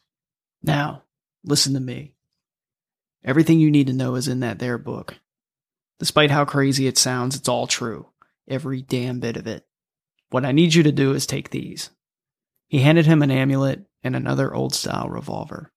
Now, 0.63 1.05
listen 1.45 1.75
to 1.75 1.81
me. 1.81 2.15
Everything 3.25 3.61
you 3.61 3.71
need 3.71 3.87
to 3.89 3.93
know 3.93 4.15
is 4.15 4.29
in 4.29 4.41
that 4.41 4.59
there 4.59 4.79
book. 4.79 5.17
Despite 5.99 6.31
how 6.31 6.45
crazy 6.45 6.87
it 6.87 6.99
sounds, 6.99 7.37
it's 7.37 7.49
all 7.49 7.67
true. 7.67 8.09
Every 8.49 8.83
damn 8.83 9.21
bit 9.21 9.37
of 9.37 9.47
it. 9.47 9.67
What 10.31 10.45
I 10.45 10.53
need 10.53 10.75
you 10.75 10.83
to 10.83 10.93
do 10.93 11.13
is 11.13 11.27
take 11.27 11.51
these. 11.51 11.91
He 12.67 12.81
handed 12.81 13.07
him 13.07 13.23
an 13.23 13.31
amulet 13.31 13.85
and 14.03 14.15
another 14.15 14.55
old 14.55 14.75
style 14.75 15.09
revolver. 15.09 15.73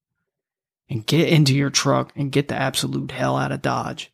And 0.89 1.05
get 1.05 1.29
into 1.29 1.55
your 1.55 1.69
truck 1.69 2.11
and 2.15 2.31
get 2.31 2.49
the 2.49 2.55
absolute 2.55 3.11
hell 3.11 3.37
out 3.37 3.51
of 3.51 3.61
Dodge. 3.61 4.11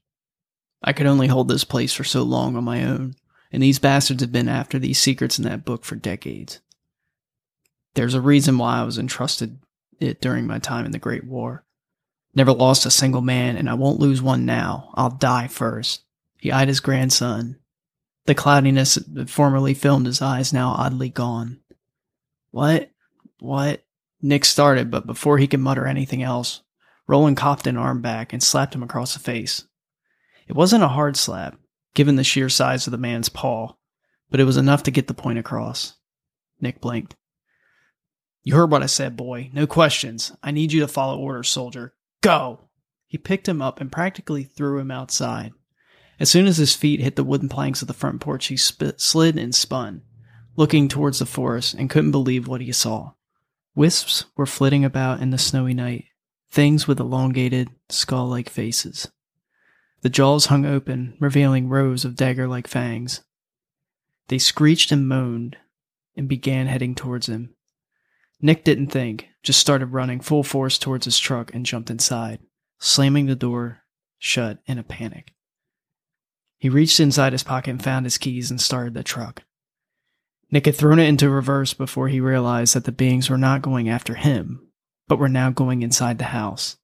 I 0.83 0.93
could 0.93 1.07
only 1.07 1.27
hold 1.27 1.47
this 1.47 1.63
place 1.63 1.93
for 1.93 2.03
so 2.03 2.21
long 2.21 2.55
on 2.55 2.63
my 2.63 2.83
own, 2.83 3.15
and 3.51 3.63
these 3.63 3.79
bastards 3.79 4.21
have 4.21 4.31
been 4.31 4.49
after 4.49 4.79
these 4.79 4.99
secrets 4.99 5.37
in 5.37 5.45
that 5.45 5.65
book 5.65 5.85
for 5.85 5.95
decades. 5.95 6.59
There's 7.93 8.13
a 8.13 8.21
reason 8.21 8.57
why 8.57 8.77
I 8.77 8.83
was 8.83 8.97
entrusted 8.97 9.59
it 9.99 10.21
during 10.21 10.45
my 10.45 10.59
time 10.59 10.85
in 10.85 10.91
the 10.91 10.99
Great 10.99 11.25
War. 11.25 11.63
Never 12.35 12.53
lost 12.53 12.85
a 12.85 12.91
single 12.91 13.21
man, 13.21 13.57
and 13.57 13.69
I 13.69 13.73
won't 13.73 13.99
lose 13.99 14.21
one 14.21 14.45
now. 14.45 14.91
I'll 14.93 15.09
die 15.09 15.47
first. 15.47 16.03
He 16.39 16.51
eyed 16.51 16.67
his 16.67 16.79
grandson. 16.79 17.57
The 18.25 18.35
cloudiness 18.35 18.95
that 18.95 19.29
formerly 19.29 19.73
filmed 19.73 20.05
his 20.05 20.21
eyes 20.21 20.53
now 20.53 20.69
oddly 20.77 21.09
gone. 21.09 21.59
What? 22.51 22.91
What? 23.39 23.83
Nick 24.21 24.45
started, 24.45 24.91
but 24.91 25.07
before 25.07 25.37
he 25.37 25.47
could 25.47 25.59
mutter 25.59 25.87
anything 25.87 26.21
else, 26.21 26.61
Roland 27.07 27.37
cocked 27.37 27.67
an 27.67 27.77
arm 27.77 28.01
back 28.01 28.33
and 28.33 28.43
slapped 28.43 28.75
him 28.75 28.83
across 28.83 29.13
the 29.13 29.19
face. 29.19 29.65
It 30.47 30.55
wasn't 30.55 30.83
a 30.83 30.89
hard 30.89 31.17
slap, 31.17 31.57
given 31.97 32.15
the 32.15 32.23
sheer 32.23 32.47
size 32.47 32.85
of 32.85 32.91
the 32.91 32.97
man's 32.97 33.27
paw, 33.27 33.73
but 34.29 34.39
it 34.39 34.43
was 34.43 34.55
enough 34.55 34.83
to 34.83 34.91
get 34.91 35.07
the 35.07 35.15
point 35.15 35.39
across. 35.39 35.95
Nick 36.61 36.79
blinked. 36.79 37.15
You 38.43 38.53
heard 38.53 38.69
what 38.69 38.83
I 38.83 38.85
said, 38.85 39.17
boy. 39.17 39.49
No 39.51 39.65
questions. 39.65 40.31
I 40.43 40.51
need 40.51 40.71
you 40.71 40.81
to 40.81 40.87
follow 40.87 41.17
orders, 41.17 41.49
soldier. 41.49 41.95
Go! 42.21 42.69
He 43.07 43.17
picked 43.17 43.49
him 43.49 43.63
up 43.63 43.81
and 43.81 43.91
practically 43.91 44.43
threw 44.43 44.77
him 44.77 44.91
outside. 44.91 45.53
As 46.19 46.29
soon 46.29 46.45
as 46.45 46.57
his 46.57 46.75
feet 46.75 46.99
hit 46.99 47.15
the 47.15 47.23
wooden 47.23 47.49
planks 47.49 47.81
of 47.81 47.87
the 47.87 47.95
front 47.95 48.21
porch, 48.21 48.45
he 48.45 48.57
sp- 48.61 48.93
slid 48.97 49.35
and 49.35 49.55
spun, 49.55 50.03
looking 50.55 50.87
towards 50.87 51.17
the 51.17 51.25
forest, 51.25 51.73
and 51.73 51.89
couldn't 51.89 52.11
believe 52.11 52.47
what 52.47 52.61
he 52.61 52.71
saw. 52.71 53.13
Wisps 53.73 54.25
were 54.35 54.45
flitting 54.45 54.85
about 54.85 55.19
in 55.19 55.31
the 55.31 55.39
snowy 55.39 55.73
night, 55.73 56.05
things 56.47 56.87
with 56.87 56.99
elongated, 56.99 57.69
skull 57.89 58.27
like 58.27 58.49
faces. 58.49 59.07
The 60.07 60.11
jaws 60.11 60.45
hung 60.45 60.65
open, 60.65 61.17
revealing 61.19 61.67
rows 61.67 62.05
of 62.05 62.15
dagger 62.15 62.47
like 62.47 62.65
fangs. 62.65 63.25
They 64.29 64.37
screeched 64.37 64.89
and 64.89 65.05
moaned 65.05 65.57
and 66.15 66.29
began 66.29 66.67
heading 66.67 66.95
towards 66.95 67.27
him. 67.27 67.53
Nick 68.39 68.63
didn't 68.63 68.87
think, 68.87 69.27
just 69.43 69.59
started 69.59 69.87
running 69.87 70.21
full 70.21 70.43
force 70.43 70.79
towards 70.79 71.03
his 71.03 71.19
truck 71.19 71.53
and 71.53 71.65
jumped 71.65 71.89
inside, 71.89 72.39
slamming 72.79 73.25
the 73.25 73.35
door 73.35 73.83
shut 74.17 74.59
in 74.65 74.77
a 74.77 74.83
panic. 74.83 75.33
He 76.57 76.69
reached 76.69 77.01
inside 77.01 77.33
his 77.33 77.43
pocket 77.43 77.71
and 77.71 77.83
found 77.83 78.05
his 78.05 78.17
keys 78.17 78.49
and 78.49 78.61
started 78.61 78.93
the 78.93 79.03
truck. 79.03 79.43
Nick 80.49 80.67
had 80.67 80.75
thrown 80.77 80.99
it 80.99 81.09
into 81.09 81.29
reverse 81.29 81.73
before 81.73 82.07
he 82.07 82.21
realized 82.21 82.75
that 82.75 82.85
the 82.85 82.93
beings 82.93 83.29
were 83.29 83.37
not 83.37 83.61
going 83.61 83.89
after 83.89 84.15
him, 84.15 84.69
but 85.09 85.19
were 85.19 85.27
now 85.27 85.49
going 85.49 85.81
inside 85.81 86.17
the 86.17 86.23
house. 86.23 86.77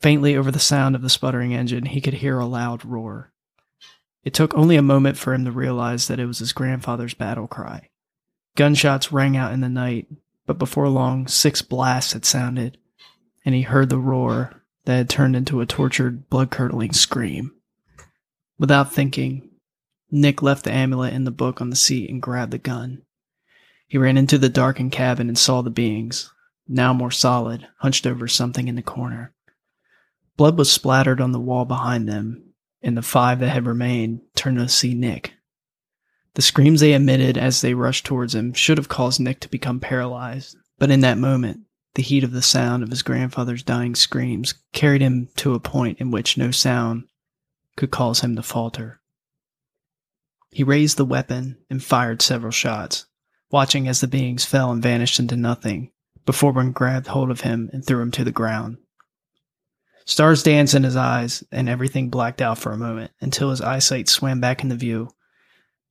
Faintly 0.00 0.36
over 0.36 0.50
the 0.50 0.58
sound 0.58 0.94
of 0.94 1.02
the 1.02 1.10
sputtering 1.10 1.54
engine, 1.54 1.86
he 1.86 2.00
could 2.00 2.14
hear 2.14 2.38
a 2.38 2.46
loud 2.46 2.84
roar. 2.84 3.32
It 4.24 4.34
took 4.34 4.54
only 4.54 4.76
a 4.76 4.82
moment 4.82 5.16
for 5.16 5.34
him 5.34 5.44
to 5.44 5.50
realize 5.50 6.06
that 6.06 6.20
it 6.20 6.26
was 6.26 6.38
his 6.38 6.52
grandfather's 6.52 7.14
battle 7.14 7.48
cry. 7.48 7.88
Gunshots 8.54 9.12
rang 9.12 9.36
out 9.36 9.52
in 9.52 9.60
the 9.60 9.68
night, 9.68 10.06
but 10.46 10.58
before 10.58 10.88
long, 10.88 11.26
six 11.26 11.62
blasts 11.62 12.12
had 12.12 12.24
sounded, 12.24 12.78
and 13.44 13.54
he 13.54 13.62
heard 13.62 13.88
the 13.88 13.98
roar 13.98 14.62
that 14.84 14.96
had 14.96 15.10
turned 15.10 15.36
into 15.36 15.60
a 15.60 15.66
tortured, 15.66 16.28
blood 16.30 16.50
curdling 16.50 16.92
scream. 16.92 17.54
Without 18.58 18.92
thinking, 18.92 19.50
Nick 20.10 20.42
left 20.42 20.64
the 20.64 20.72
amulet 20.72 21.12
and 21.12 21.26
the 21.26 21.30
book 21.30 21.60
on 21.60 21.70
the 21.70 21.76
seat 21.76 22.08
and 22.08 22.22
grabbed 22.22 22.52
the 22.52 22.58
gun. 22.58 23.02
He 23.86 23.98
ran 23.98 24.16
into 24.16 24.38
the 24.38 24.48
darkened 24.48 24.92
cabin 24.92 25.28
and 25.28 25.38
saw 25.38 25.62
the 25.62 25.70
beings, 25.70 26.32
now 26.66 26.92
more 26.92 27.10
solid, 27.10 27.66
hunched 27.78 28.06
over 28.06 28.28
something 28.28 28.68
in 28.68 28.74
the 28.74 28.82
corner. 28.82 29.32
Blood 30.38 30.56
was 30.56 30.70
splattered 30.70 31.20
on 31.20 31.32
the 31.32 31.40
wall 31.40 31.64
behind 31.64 32.08
them, 32.08 32.54
and 32.80 32.96
the 32.96 33.02
five 33.02 33.40
that 33.40 33.48
had 33.48 33.66
remained 33.66 34.20
turned 34.36 34.58
to 34.58 34.68
see 34.68 34.94
Nick. 34.94 35.34
The 36.34 36.42
screams 36.42 36.78
they 36.78 36.94
emitted 36.94 37.36
as 37.36 37.60
they 37.60 37.74
rushed 37.74 38.06
towards 38.06 38.36
him 38.36 38.52
should 38.52 38.78
have 38.78 38.88
caused 38.88 39.18
Nick 39.18 39.40
to 39.40 39.48
become 39.48 39.80
paralyzed, 39.80 40.56
but 40.78 40.92
in 40.92 41.00
that 41.00 41.18
moment, 41.18 41.62
the 41.94 42.04
heat 42.04 42.22
of 42.22 42.30
the 42.30 42.40
sound 42.40 42.84
of 42.84 42.90
his 42.90 43.02
grandfather's 43.02 43.64
dying 43.64 43.96
screams 43.96 44.54
carried 44.72 45.00
him 45.00 45.28
to 45.38 45.54
a 45.54 45.60
point 45.60 45.98
in 45.98 46.12
which 46.12 46.38
no 46.38 46.52
sound 46.52 47.08
could 47.76 47.90
cause 47.90 48.20
him 48.20 48.36
to 48.36 48.42
falter. 48.44 49.00
He 50.52 50.62
raised 50.62 50.98
the 50.98 51.04
weapon 51.04 51.58
and 51.68 51.82
fired 51.82 52.22
several 52.22 52.52
shots, 52.52 53.06
watching 53.50 53.88
as 53.88 54.00
the 54.00 54.06
beings 54.06 54.44
fell 54.44 54.70
and 54.70 54.80
vanished 54.80 55.18
into 55.18 55.36
nothing 55.36 55.90
before 56.24 56.52
one 56.52 56.70
grabbed 56.70 57.08
hold 57.08 57.32
of 57.32 57.40
him 57.40 57.70
and 57.72 57.84
threw 57.84 58.00
him 58.00 58.12
to 58.12 58.22
the 58.22 58.30
ground. 58.30 58.78
Stars 60.08 60.42
danced 60.42 60.74
in 60.74 60.84
his 60.84 60.96
eyes, 60.96 61.44
and 61.52 61.68
everything 61.68 62.08
blacked 62.08 62.40
out 62.40 62.56
for 62.56 62.72
a 62.72 62.78
moment 62.78 63.10
until 63.20 63.50
his 63.50 63.60
eyesight 63.60 64.08
swam 64.08 64.40
back 64.40 64.62
into 64.62 64.74
view, 64.74 65.10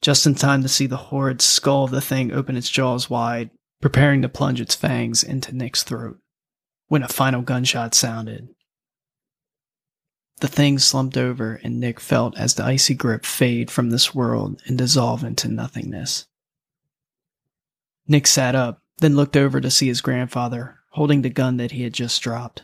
just 0.02 0.26
in 0.26 0.34
time 0.34 0.64
to 0.64 0.68
see 0.68 0.88
the 0.88 0.98
horrid 0.98 1.40
skull 1.40 1.84
of 1.84 1.92
the 1.92 2.02
thing 2.02 2.32
open 2.32 2.58
its 2.58 2.68
jaws 2.68 3.12
wide, 3.12 3.52
preparing 3.80 4.24
to 4.24 4.28
plunge 4.28 4.60
its 4.60 4.74
fangs 4.74 5.24
into 5.24 5.56
Nick's 5.56 5.84
throat, 5.84 6.18
when 6.88 7.04
a 7.04 7.08
final 7.08 7.44
gunshot 7.44 7.94
sounded. 7.94 8.50
The 10.40 10.48
thing 10.48 10.80
slumped 10.80 11.16
over, 11.16 11.60
and 11.64 11.80
Nick 11.80 12.00
felt 12.00 12.36
as 12.40 12.56
the 12.56 12.66
icy 12.66 12.96
grip 12.96 13.24
fade 13.24 13.70
from 13.70 13.92
this 13.92 14.16
world 14.16 14.64
and 14.66 14.80
dissolve 14.80 15.24
into 15.24 15.48
nothingness. 15.48 16.26
Nick 18.08 18.26
sat 18.26 18.56
up, 18.56 18.82
then 18.98 19.16
looked 19.16 19.38
over 19.38 19.62
to 19.62 19.70
see 19.70 19.86
his 19.86 20.02
grandfather, 20.02 20.80
holding 20.94 21.22
the 21.22 21.30
gun 21.30 21.58
that 21.58 21.72
he 21.72 21.84
had 21.84 21.94
just 21.94 22.20
dropped. 22.24 22.64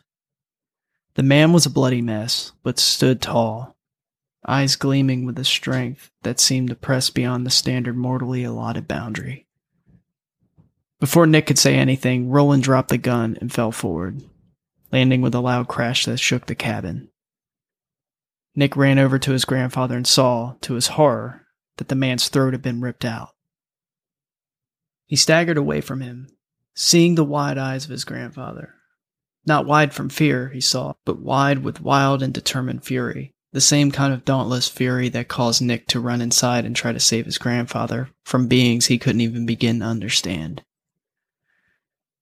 The 1.16 1.24
man 1.24 1.54
was 1.54 1.66
a 1.66 1.70
bloody 1.70 2.02
mess, 2.02 2.54
but 2.64 2.80
stood 2.80 3.22
tall, 3.22 3.76
eyes 4.48 4.76
gleaming 4.76 5.26
with 5.26 5.38
a 5.38 5.46
strength 5.46 6.10
that 6.24 6.40
seemed 6.40 6.70
to 6.70 6.76
press 6.76 7.10
beyond 7.10 7.46
the 7.46 7.52
standard 7.52 7.96
mortally 7.96 8.44
allotted 8.44 8.88
boundary. 8.88 9.46
Before 11.00 11.28
Nick 11.28 11.48
could 11.48 11.60
say 11.60 11.76
anything, 11.76 12.30
Roland 12.30 12.64
dropped 12.64 12.90
the 12.90 12.98
gun 12.98 13.38
and 13.42 13.54
fell 13.54 13.72
forward, 13.72 14.24
landing 14.92 15.22
with 15.22 15.36
a 15.36 15.40
loud 15.40 15.68
crash 15.68 16.06
that 16.06 16.20
shook 16.20 16.48
the 16.48 16.56
cabin. 16.56 17.10
Nick 18.56 18.76
ran 18.76 18.98
over 18.98 19.20
to 19.20 19.32
his 19.34 19.46
grandfather 19.46 19.98
and 19.98 20.08
saw, 20.08 20.56
to 20.62 20.76
his 20.76 20.88
horror, 20.88 21.46
that 21.78 21.90
the 21.90 21.96
man's 21.96 22.30
throat 22.30 22.54
had 22.54 22.62
been 22.62 22.82
ripped 22.82 23.04
out. 23.06 23.30
He 25.06 25.16
staggered 25.16 25.58
away 25.58 25.82
from 25.82 26.02
him, 26.02 26.30
seeing 26.74 27.16
the 27.16 27.24
wide 27.24 27.58
eyes 27.58 27.86
of 27.86 27.92
his 27.92 28.04
grandfather. 28.04 28.76
Not 29.46 29.66
wide 29.66 29.94
from 29.94 30.10
fear, 30.10 30.50
he 30.50 30.62
saw, 30.62 30.94
but 31.06 31.20
wide 31.20 31.64
with 31.64 31.82
wild 31.82 32.24
and 32.24 32.34
determined 32.34 32.86
fury, 32.86 33.34
the 33.52 33.62
same 33.62 33.92
kind 33.92 34.14
of 34.14 34.26
dauntless 34.26 34.70
fury 34.70 35.10
that 35.10 35.28
caused 35.28 35.62
Nick 35.62 35.88
to 35.88 36.00
run 36.00 36.22
inside 36.22 36.66
and 36.66 36.76
try 36.76 36.94
to 36.94 37.00
save 37.00 37.26
his 37.26 37.38
grandfather 37.38 38.10
from 38.24 38.48
beings 38.48 38.86
he 38.86 38.98
couldn't 38.98 39.22
even 39.22 39.46
begin 39.46 39.80
to 39.80 39.86
understand. 39.86 40.64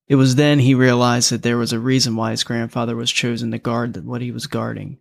It 0.07 0.15
was 0.15 0.35
then 0.35 0.59
he 0.59 0.73
realized 0.73 1.31
that 1.31 1.43
there 1.43 1.57
was 1.57 1.71
a 1.71 1.79
reason 1.79 2.15
why 2.15 2.31
his 2.31 2.43
grandfather 2.43 2.95
was 2.95 3.11
chosen 3.11 3.51
to 3.51 3.59
guard 3.59 3.95
what 4.03 4.21
he 4.21 4.31
was 4.31 4.47
guarding, 4.47 4.97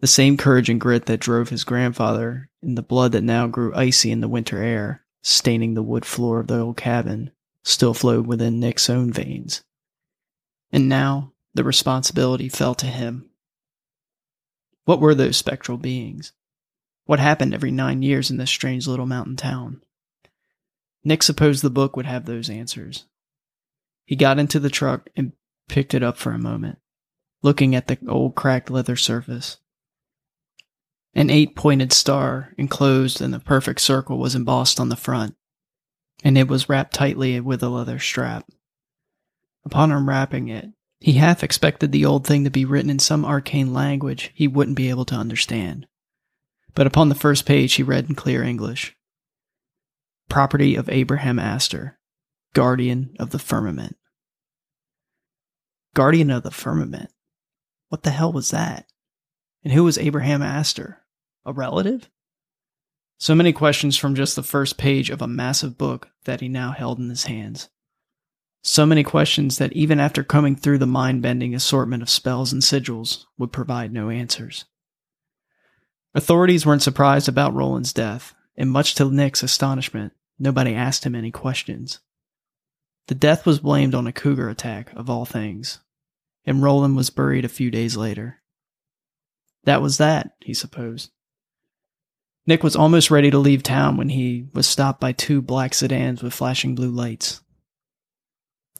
the 0.00 0.06
same 0.06 0.36
courage 0.36 0.68
and 0.68 0.80
grit 0.80 1.06
that 1.06 1.20
drove 1.20 1.50
his 1.50 1.64
grandfather 1.64 2.48
in 2.62 2.74
the 2.74 2.82
blood 2.82 3.12
that 3.12 3.22
now 3.22 3.46
grew 3.46 3.74
icy 3.74 4.10
in 4.10 4.20
the 4.20 4.28
winter 4.28 4.62
air, 4.62 5.04
staining 5.22 5.74
the 5.74 5.82
wood 5.82 6.04
floor 6.04 6.40
of 6.40 6.48
the 6.48 6.58
old 6.58 6.76
cabin, 6.76 7.30
still 7.62 7.94
flowed 7.94 8.26
within 8.26 8.58
Nick's 8.58 8.90
own 8.90 9.12
veins. 9.12 9.62
And 10.72 10.88
now 10.88 11.32
the 11.54 11.64
responsibility 11.64 12.48
fell 12.48 12.74
to 12.76 12.86
him. 12.86 13.30
What 14.84 15.00
were 15.00 15.14
those 15.14 15.36
spectral 15.36 15.78
beings? 15.78 16.32
What 17.04 17.18
happened 17.20 17.54
every 17.54 17.70
nine 17.70 18.02
years 18.02 18.30
in 18.30 18.36
this 18.36 18.50
strange 18.50 18.86
little 18.86 19.06
mountain 19.06 19.36
town? 19.36 19.82
Nick 21.02 21.22
supposed 21.22 21.62
the 21.62 21.70
book 21.70 21.96
would 21.96 22.06
have 22.06 22.26
those 22.26 22.50
answers. 22.50 23.04
He 24.04 24.16
got 24.16 24.38
into 24.38 24.60
the 24.60 24.70
truck 24.70 25.08
and 25.16 25.32
picked 25.68 25.94
it 25.94 26.02
up 26.02 26.16
for 26.16 26.32
a 26.32 26.38
moment, 26.38 26.78
looking 27.42 27.74
at 27.74 27.86
the 27.86 27.98
old 28.08 28.34
cracked 28.34 28.70
leather 28.70 28.96
surface. 28.96 29.58
An 31.14 31.30
eight 31.30 31.56
pointed 31.56 31.92
star 31.92 32.54
enclosed 32.56 33.20
in 33.20 33.34
a 33.34 33.40
perfect 33.40 33.80
circle 33.80 34.18
was 34.18 34.34
embossed 34.34 34.78
on 34.78 34.88
the 34.88 34.96
front, 34.96 35.34
and 36.22 36.38
it 36.38 36.48
was 36.48 36.68
wrapped 36.68 36.94
tightly 36.94 37.40
with 37.40 37.62
a 37.62 37.68
leather 37.68 37.98
strap. 37.98 38.48
Upon 39.64 39.92
unwrapping 39.92 40.48
it, 40.48 40.70
he 40.98 41.14
half 41.14 41.42
expected 41.42 41.92
the 41.92 42.04
old 42.04 42.26
thing 42.26 42.44
to 42.44 42.50
be 42.50 42.64
written 42.64 42.90
in 42.90 42.98
some 42.98 43.24
arcane 43.24 43.72
language 43.72 44.30
he 44.34 44.48
wouldn't 44.48 44.76
be 44.76 44.90
able 44.90 45.04
to 45.06 45.14
understand. 45.14 45.86
but 46.74 46.86
upon 46.86 47.08
the 47.08 47.14
first 47.14 47.46
page 47.46 47.74
he 47.74 47.82
read 47.82 48.08
in 48.08 48.14
clear 48.14 48.42
English 48.42 48.96
Property 50.28 50.76
of 50.76 50.88
Abraham 50.88 51.38
Astor, 51.40 51.98
Guardian 52.54 53.14
of 53.18 53.30
the 53.30 53.38
Firmament. 53.38 53.96
Guardian 55.94 56.30
of 56.30 56.44
the 56.44 56.52
Firmament? 56.52 57.10
What 57.88 58.04
the 58.04 58.10
hell 58.10 58.32
was 58.32 58.50
that? 58.52 58.86
And 59.64 59.72
who 59.72 59.82
was 59.82 59.98
Abraham 59.98 60.40
Astor? 60.40 60.98
A 61.44 61.52
relative? 61.52 62.08
So 63.18 63.34
many 63.34 63.52
questions 63.52 63.96
from 63.96 64.14
just 64.14 64.36
the 64.36 64.42
first 64.44 64.78
page 64.78 65.10
of 65.10 65.20
a 65.20 65.26
massive 65.26 65.76
book 65.76 66.10
that 66.24 66.40
he 66.40 66.48
now 66.48 66.70
held 66.70 67.00
in 67.00 67.10
his 67.10 67.24
hands. 67.24 67.68
So 68.62 68.84
many 68.84 69.02
questions 69.02 69.58
that 69.58 69.72
even 69.72 69.98
after 69.98 70.22
combing 70.22 70.56
through 70.56 70.78
the 70.78 70.86
mind 70.86 71.22
bending 71.22 71.54
assortment 71.54 72.02
of 72.02 72.10
spells 72.10 72.52
and 72.52 72.60
sigils 72.60 73.24
would 73.38 73.52
provide 73.52 73.92
no 73.92 74.10
answers. 74.10 74.66
Authorities 76.14 76.66
weren't 76.66 76.82
surprised 76.82 77.28
about 77.28 77.54
Roland's 77.54 77.92
death, 77.92 78.34
and 78.56 78.70
much 78.70 78.94
to 78.96 79.10
Nick's 79.10 79.42
astonishment, 79.42 80.12
nobody 80.38 80.74
asked 80.74 81.06
him 81.06 81.14
any 81.14 81.30
questions. 81.30 82.00
The 83.06 83.14
death 83.14 83.46
was 83.46 83.60
blamed 83.60 83.94
on 83.94 84.06
a 84.06 84.12
cougar 84.12 84.48
attack, 84.48 84.92
of 84.94 85.08
all 85.08 85.24
things, 85.24 85.80
and 86.44 86.62
Roland 86.62 86.96
was 86.96 87.10
buried 87.10 87.44
a 87.44 87.48
few 87.48 87.70
days 87.70 87.96
later. 87.96 88.42
That 89.64 89.82
was 89.82 89.98
that, 89.98 90.32
he 90.40 90.52
supposed. 90.52 91.10
Nick 92.46 92.62
was 92.62 92.76
almost 92.76 93.10
ready 93.10 93.30
to 93.30 93.38
leave 93.38 93.62
town 93.62 93.96
when 93.96 94.08
he 94.08 94.46
was 94.52 94.66
stopped 94.66 95.00
by 95.00 95.12
two 95.12 95.40
black 95.40 95.74
sedans 95.74 96.22
with 96.22 96.34
flashing 96.34 96.74
blue 96.74 96.90
lights. 96.90 97.40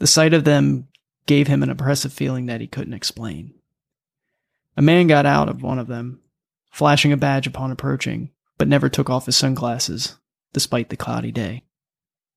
The 0.00 0.06
sight 0.06 0.34
of 0.34 0.44
them 0.44 0.88
gave 1.26 1.46
him 1.46 1.62
an 1.62 1.70
oppressive 1.70 2.12
feeling 2.12 2.46
that 2.46 2.60
he 2.60 2.66
couldn't 2.66 2.94
explain. 2.94 3.54
A 4.76 4.82
man 4.82 5.06
got 5.06 5.26
out 5.26 5.48
of 5.48 5.62
one 5.62 5.78
of 5.78 5.86
them, 5.86 6.20
flashing 6.70 7.12
a 7.12 7.18
badge 7.18 7.46
upon 7.46 7.70
approaching, 7.70 8.30
but 8.56 8.66
never 8.66 8.88
took 8.88 9.10
off 9.10 9.26
his 9.26 9.36
sunglasses, 9.36 10.16
despite 10.54 10.88
the 10.88 10.96
cloudy 10.96 11.30
day. 11.30 11.64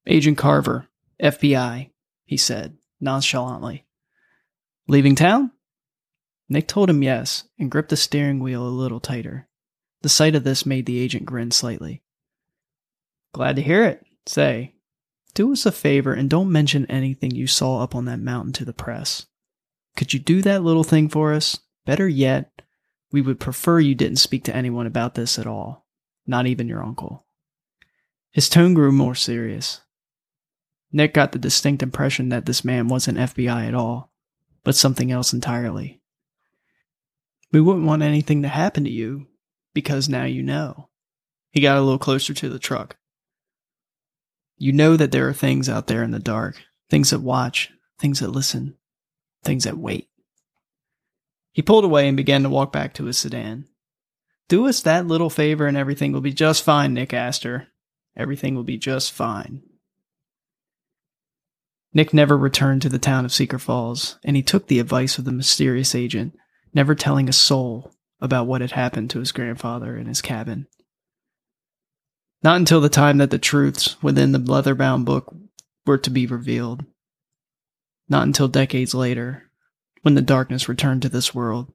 Agent 0.05 0.37
Carver, 0.37 0.87
FBI, 1.21 1.89
he 2.25 2.37
said, 2.37 2.77
nonchalantly. 2.99 3.85
Leaving 4.89 5.15
town? 5.15 5.51
Nick 6.49 6.67
told 6.67 6.89
him 6.89 7.01
yes 7.01 7.45
and 7.57 7.71
gripped 7.71 7.89
the 7.89 7.97
steering 7.97 8.39
wheel 8.39 8.67
a 8.67 8.67
little 8.67 8.99
tighter. 8.99 9.47
The 10.01 10.09
sight 10.09 10.35
of 10.35 10.43
this 10.43 10.65
made 10.65 10.85
the 10.85 10.99
agent 10.99 11.25
grin 11.25 11.51
slightly. 11.51 12.03
Glad 13.31 13.55
to 13.55 13.61
hear 13.61 13.85
it. 13.85 14.05
Say, 14.25 14.75
do 15.33 15.51
us 15.51 15.65
a 15.65 15.71
favor 15.71 16.13
and 16.13 16.29
don't 16.29 16.51
mention 16.51 16.85
anything 16.85 17.31
you 17.31 17.47
saw 17.47 17.81
up 17.81 17.95
on 17.95 18.05
that 18.05 18.19
mountain 18.19 18.53
to 18.53 18.65
the 18.65 18.73
press. 18.73 19.25
Could 19.95 20.13
you 20.13 20.19
do 20.19 20.41
that 20.41 20.63
little 20.63 20.83
thing 20.83 21.09
for 21.09 21.33
us? 21.33 21.59
Better 21.85 22.07
yet, 22.07 22.61
we 23.11 23.21
would 23.21 23.39
prefer 23.39 23.79
you 23.79 23.95
didn't 23.95 24.17
speak 24.17 24.43
to 24.45 24.55
anyone 24.55 24.87
about 24.87 25.15
this 25.15 25.37
at 25.37 25.47
all, 25.47 25.85
not 26.25 26.47
even 26.47 26.67
your 26.67 26.83
uncle. 26.83 27.25
His 28.31 28.49
tone 28.49 28.73
grew 28.73 28.91
more 28.91 29.15
serious. 29.15 29.81
Nick 30.91 31.13
got 31.13 31.31
the 31.31 31.39
distinct 31.39 31.83
impression 31.83 32.29
that 32.29 32.45
this 32.45 32.63
man 32.63 32.87
wasn't 32.87 33.17
FBI 33.17 33.67
at 33.67 33.75
all, 33.75 34.11
but 34.63 34.75
something 34.75 35.11
else 35.11 35.33
entirely. 35.33 36.01
We 37.51 37.61
wouldn't 37.61 37.85
want 37.85 38.01
anything 38.01 38.41
to 38.41 38.47
happen 38.47 38.83
to 38.83 38.89
you, 38.89 39.27
because 39.73 40.09
now 40.09 40.25
you 40.25 40.41
know. 40.41 40.89
He 41.51 41.61
got 41.61 41.77
a 41.77 41.81
little 41.81 41.99
closer 41.99 42.33
to 42.33 42.49
the 42.49 42.59
truck. 42.59 42.97
You 44.57 44.71
know 44.71 44.95
that 44.97 45.11
there 45.11 45.27
are 45.27 45.33
things 45.33 45.67
out 45.67 45.87
there 45.87 46.03
in 46.03 46.11
the 46.11 46.19
dark, 46.19 46.61
things 46.89 47.09
that 47.09 47.19
watch, 47.19 47.71
things 47.99 48.19
that 48.19 48.29
listen, 48.29 48.75
things 49.43 49.63
that 49.63 49.77
wait. 49.77 50.09
He 51.51 51.61
pulled 51.61 51.85
away 51.85 52.07
and 52.07 52.17
began 52.17 52.43
to 52.43 52.49
walk 52.49 52.71
back 52.71 52.93
to 52.95 53.05
his 53.05 53.17
sedan. 53.17 53.65
Do 54.49 54.67
us 54.67 54.81
that 54.81 55.07
little 55.07 55.29
favor 55.29 55.67
and 55.67 55.77
everything 55.77 56.11
will 56.11 56.21
be 56.21 56.33
just 56.33 56.63
fine, 56.63 56.93
Nick 56.93 57.13
Astor. 57.13 57.67
Everything 58.15 58.55
will 58.55 58.63
be 58.63 58.77
just 58.77 59.11
fine. 59.11 59.61
Nick 61.93 62.13
never 62.13 62.37
returned 62.37 62.81
to 62.81 62.89
the 62.89 62.99
town 62.99 63.23
of 63.23 63.31
Seeker 63.31 63.59
Falls, 63.59 64.17
and 64.23 64.35
he 64.35 64.41
took 64.41 64.67
the 64.67 64.79
advice 64.79 65.17
of 65.19 65.25
the 65.25 65.31
mysterious 65.31 65.93
agent, 65.93 66.35
never 66.73 66.95
telling 66.95 67.29
a 67.29 67.33
soul 67.33 67.93
about 68.19 68.47
what 68.47 68.61
had 68.61 68.71
happened 68.71 69.11
to 69.11 69.19
his 69.19 69.31
grandfather 69.31 69.95
in 69.95 70.07
his 70.07 70.21
cabin. 70.21 70.67
Not 72.43 72.57
until 72.57 72.81
the 72.81 72.89
time 72.89 73.19
that 73.19 73.31
the 73.31 73.39
truths 73.39 73.95
within 74.03 74.33
the 74.33 74.39
leather 74.39 74.75
bound 74.75 75.05
book 75.05 75.33
were 75.85 75.97
to 75.99 76.09
be 76.09 76.25
revealed. 76.25 76.83
Not 78.09 78.27
until 78.27 78.49
decades 78.49 78.93
later, 78.93 79.49
when 80.01 80.15
the 80.15 80.21
darkness 80.21 80.67
returned 80.67 81.01
to 81.03 81.09
this 81.09 81.33
world 81.33 81.71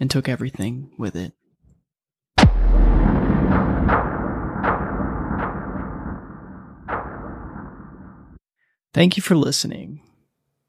and 0.00 0.10
took 0.10 0.28
everything 0.28 0.90
with 0.98 1.14
it. 1.14 1.34
Thank 8.92 9.16
you 9.16 9.22
for 9.22 9.36
listening. 9.36 10.00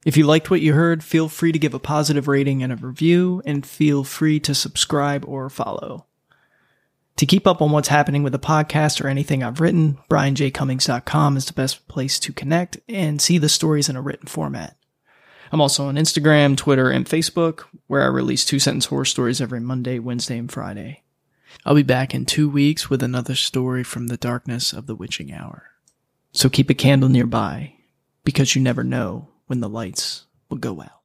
If 0.06 0.15
you 0.15 0.25
liked 0.25 0.51
what 0.51 0.62
you 0.62 0.73
heard, 0.73 1.03
feel 1.03 1.27
free 1.27 1.51
to 1.51 1.60
give 1.60 1.73
a 1.73 1.80
positive 1.80 2.27
rating 2.27 2.62
and 2.62 2.71
a 2.71 2.75
review, 2.75 3.41
and 3.45 3.65
feel 3.65 4.03
free 4.03 4.39
to 4.41 4.53
subscribe 4.53 5.25
or 5.25 5.49
follow. 5.49 6.06
To 7.17 7.25
keep 7.25 7.47
up 7.47 7.63
on 7.63 7.71
what's 7.71 7.88
happening 7.88 8.21
with 8.21 8.34
the 8.34 8.39
podcast 8.39 9.03
or 9.03 9.08
anything 9.08 9.41
I've 9.41 9.60
written, 9.60 9.97
brianjcummings.com 10.08 11.36
is 11.36 11.45
the 11.45 11.53
best 11.53 11.88
place 11.88 12.19
to 12.19 12.32
connect 12.32 12.77
and 12.88 13.19
see 13.19 13.39
the 13.39 13.49
stories 13.49 13.89
in 13.89 13.95
a 13.95 14.01
written 14.01 14.27
format. 14.27 14.77
I'm 15.51 15.60
also 15.60 15.88
on 15.88 15.95
Instagram, 15.95 16.56
Twitter, 16.56 16.91
and 16.91 17.08
Facebook, 17.08 17.63
where 17.88 18.03
I 18.03 18.08
release 18.08 18.45
two 18.45 18.60
sentence 18.60 18.86
horror 18.86 19.06
stories 19.06 19.41
every 19.41 19.60
Monday, 19.60 19.97
Wednesday, 19.97 20.38
and 20.38 20.51
Friday. 20.51 21.03
I'll 21.65 21.73
be 21.73 21.82
back 21.82 22.13
in 22.13 22.25
two 22.25 22.49
weeks 22.49 22.88
with 22.88 23.01
another 23.01 23.34
story 23.34 23.84
from 23.84 24.08
the 24.08 24.17
darkness 24.17 24.71
of 24.71 24.86
the 24.86 24.95
witching 24.95 25.34
hour. 25.34 25.71
So 26.34 26.49
keep 26.49 26.69
a 26.69 26.75
candle 26.75 27.10
nearby, 27.10 27.73
because 28.25 28.56
you 28.56 28.62
never 28.62 28.84
know 28.84 29.30
when 29.47 29.60
the 29.60 29.69
lights 29.69 30.25
will 30.49 30.58
go 30.58 30.82
out. 30.82 30.97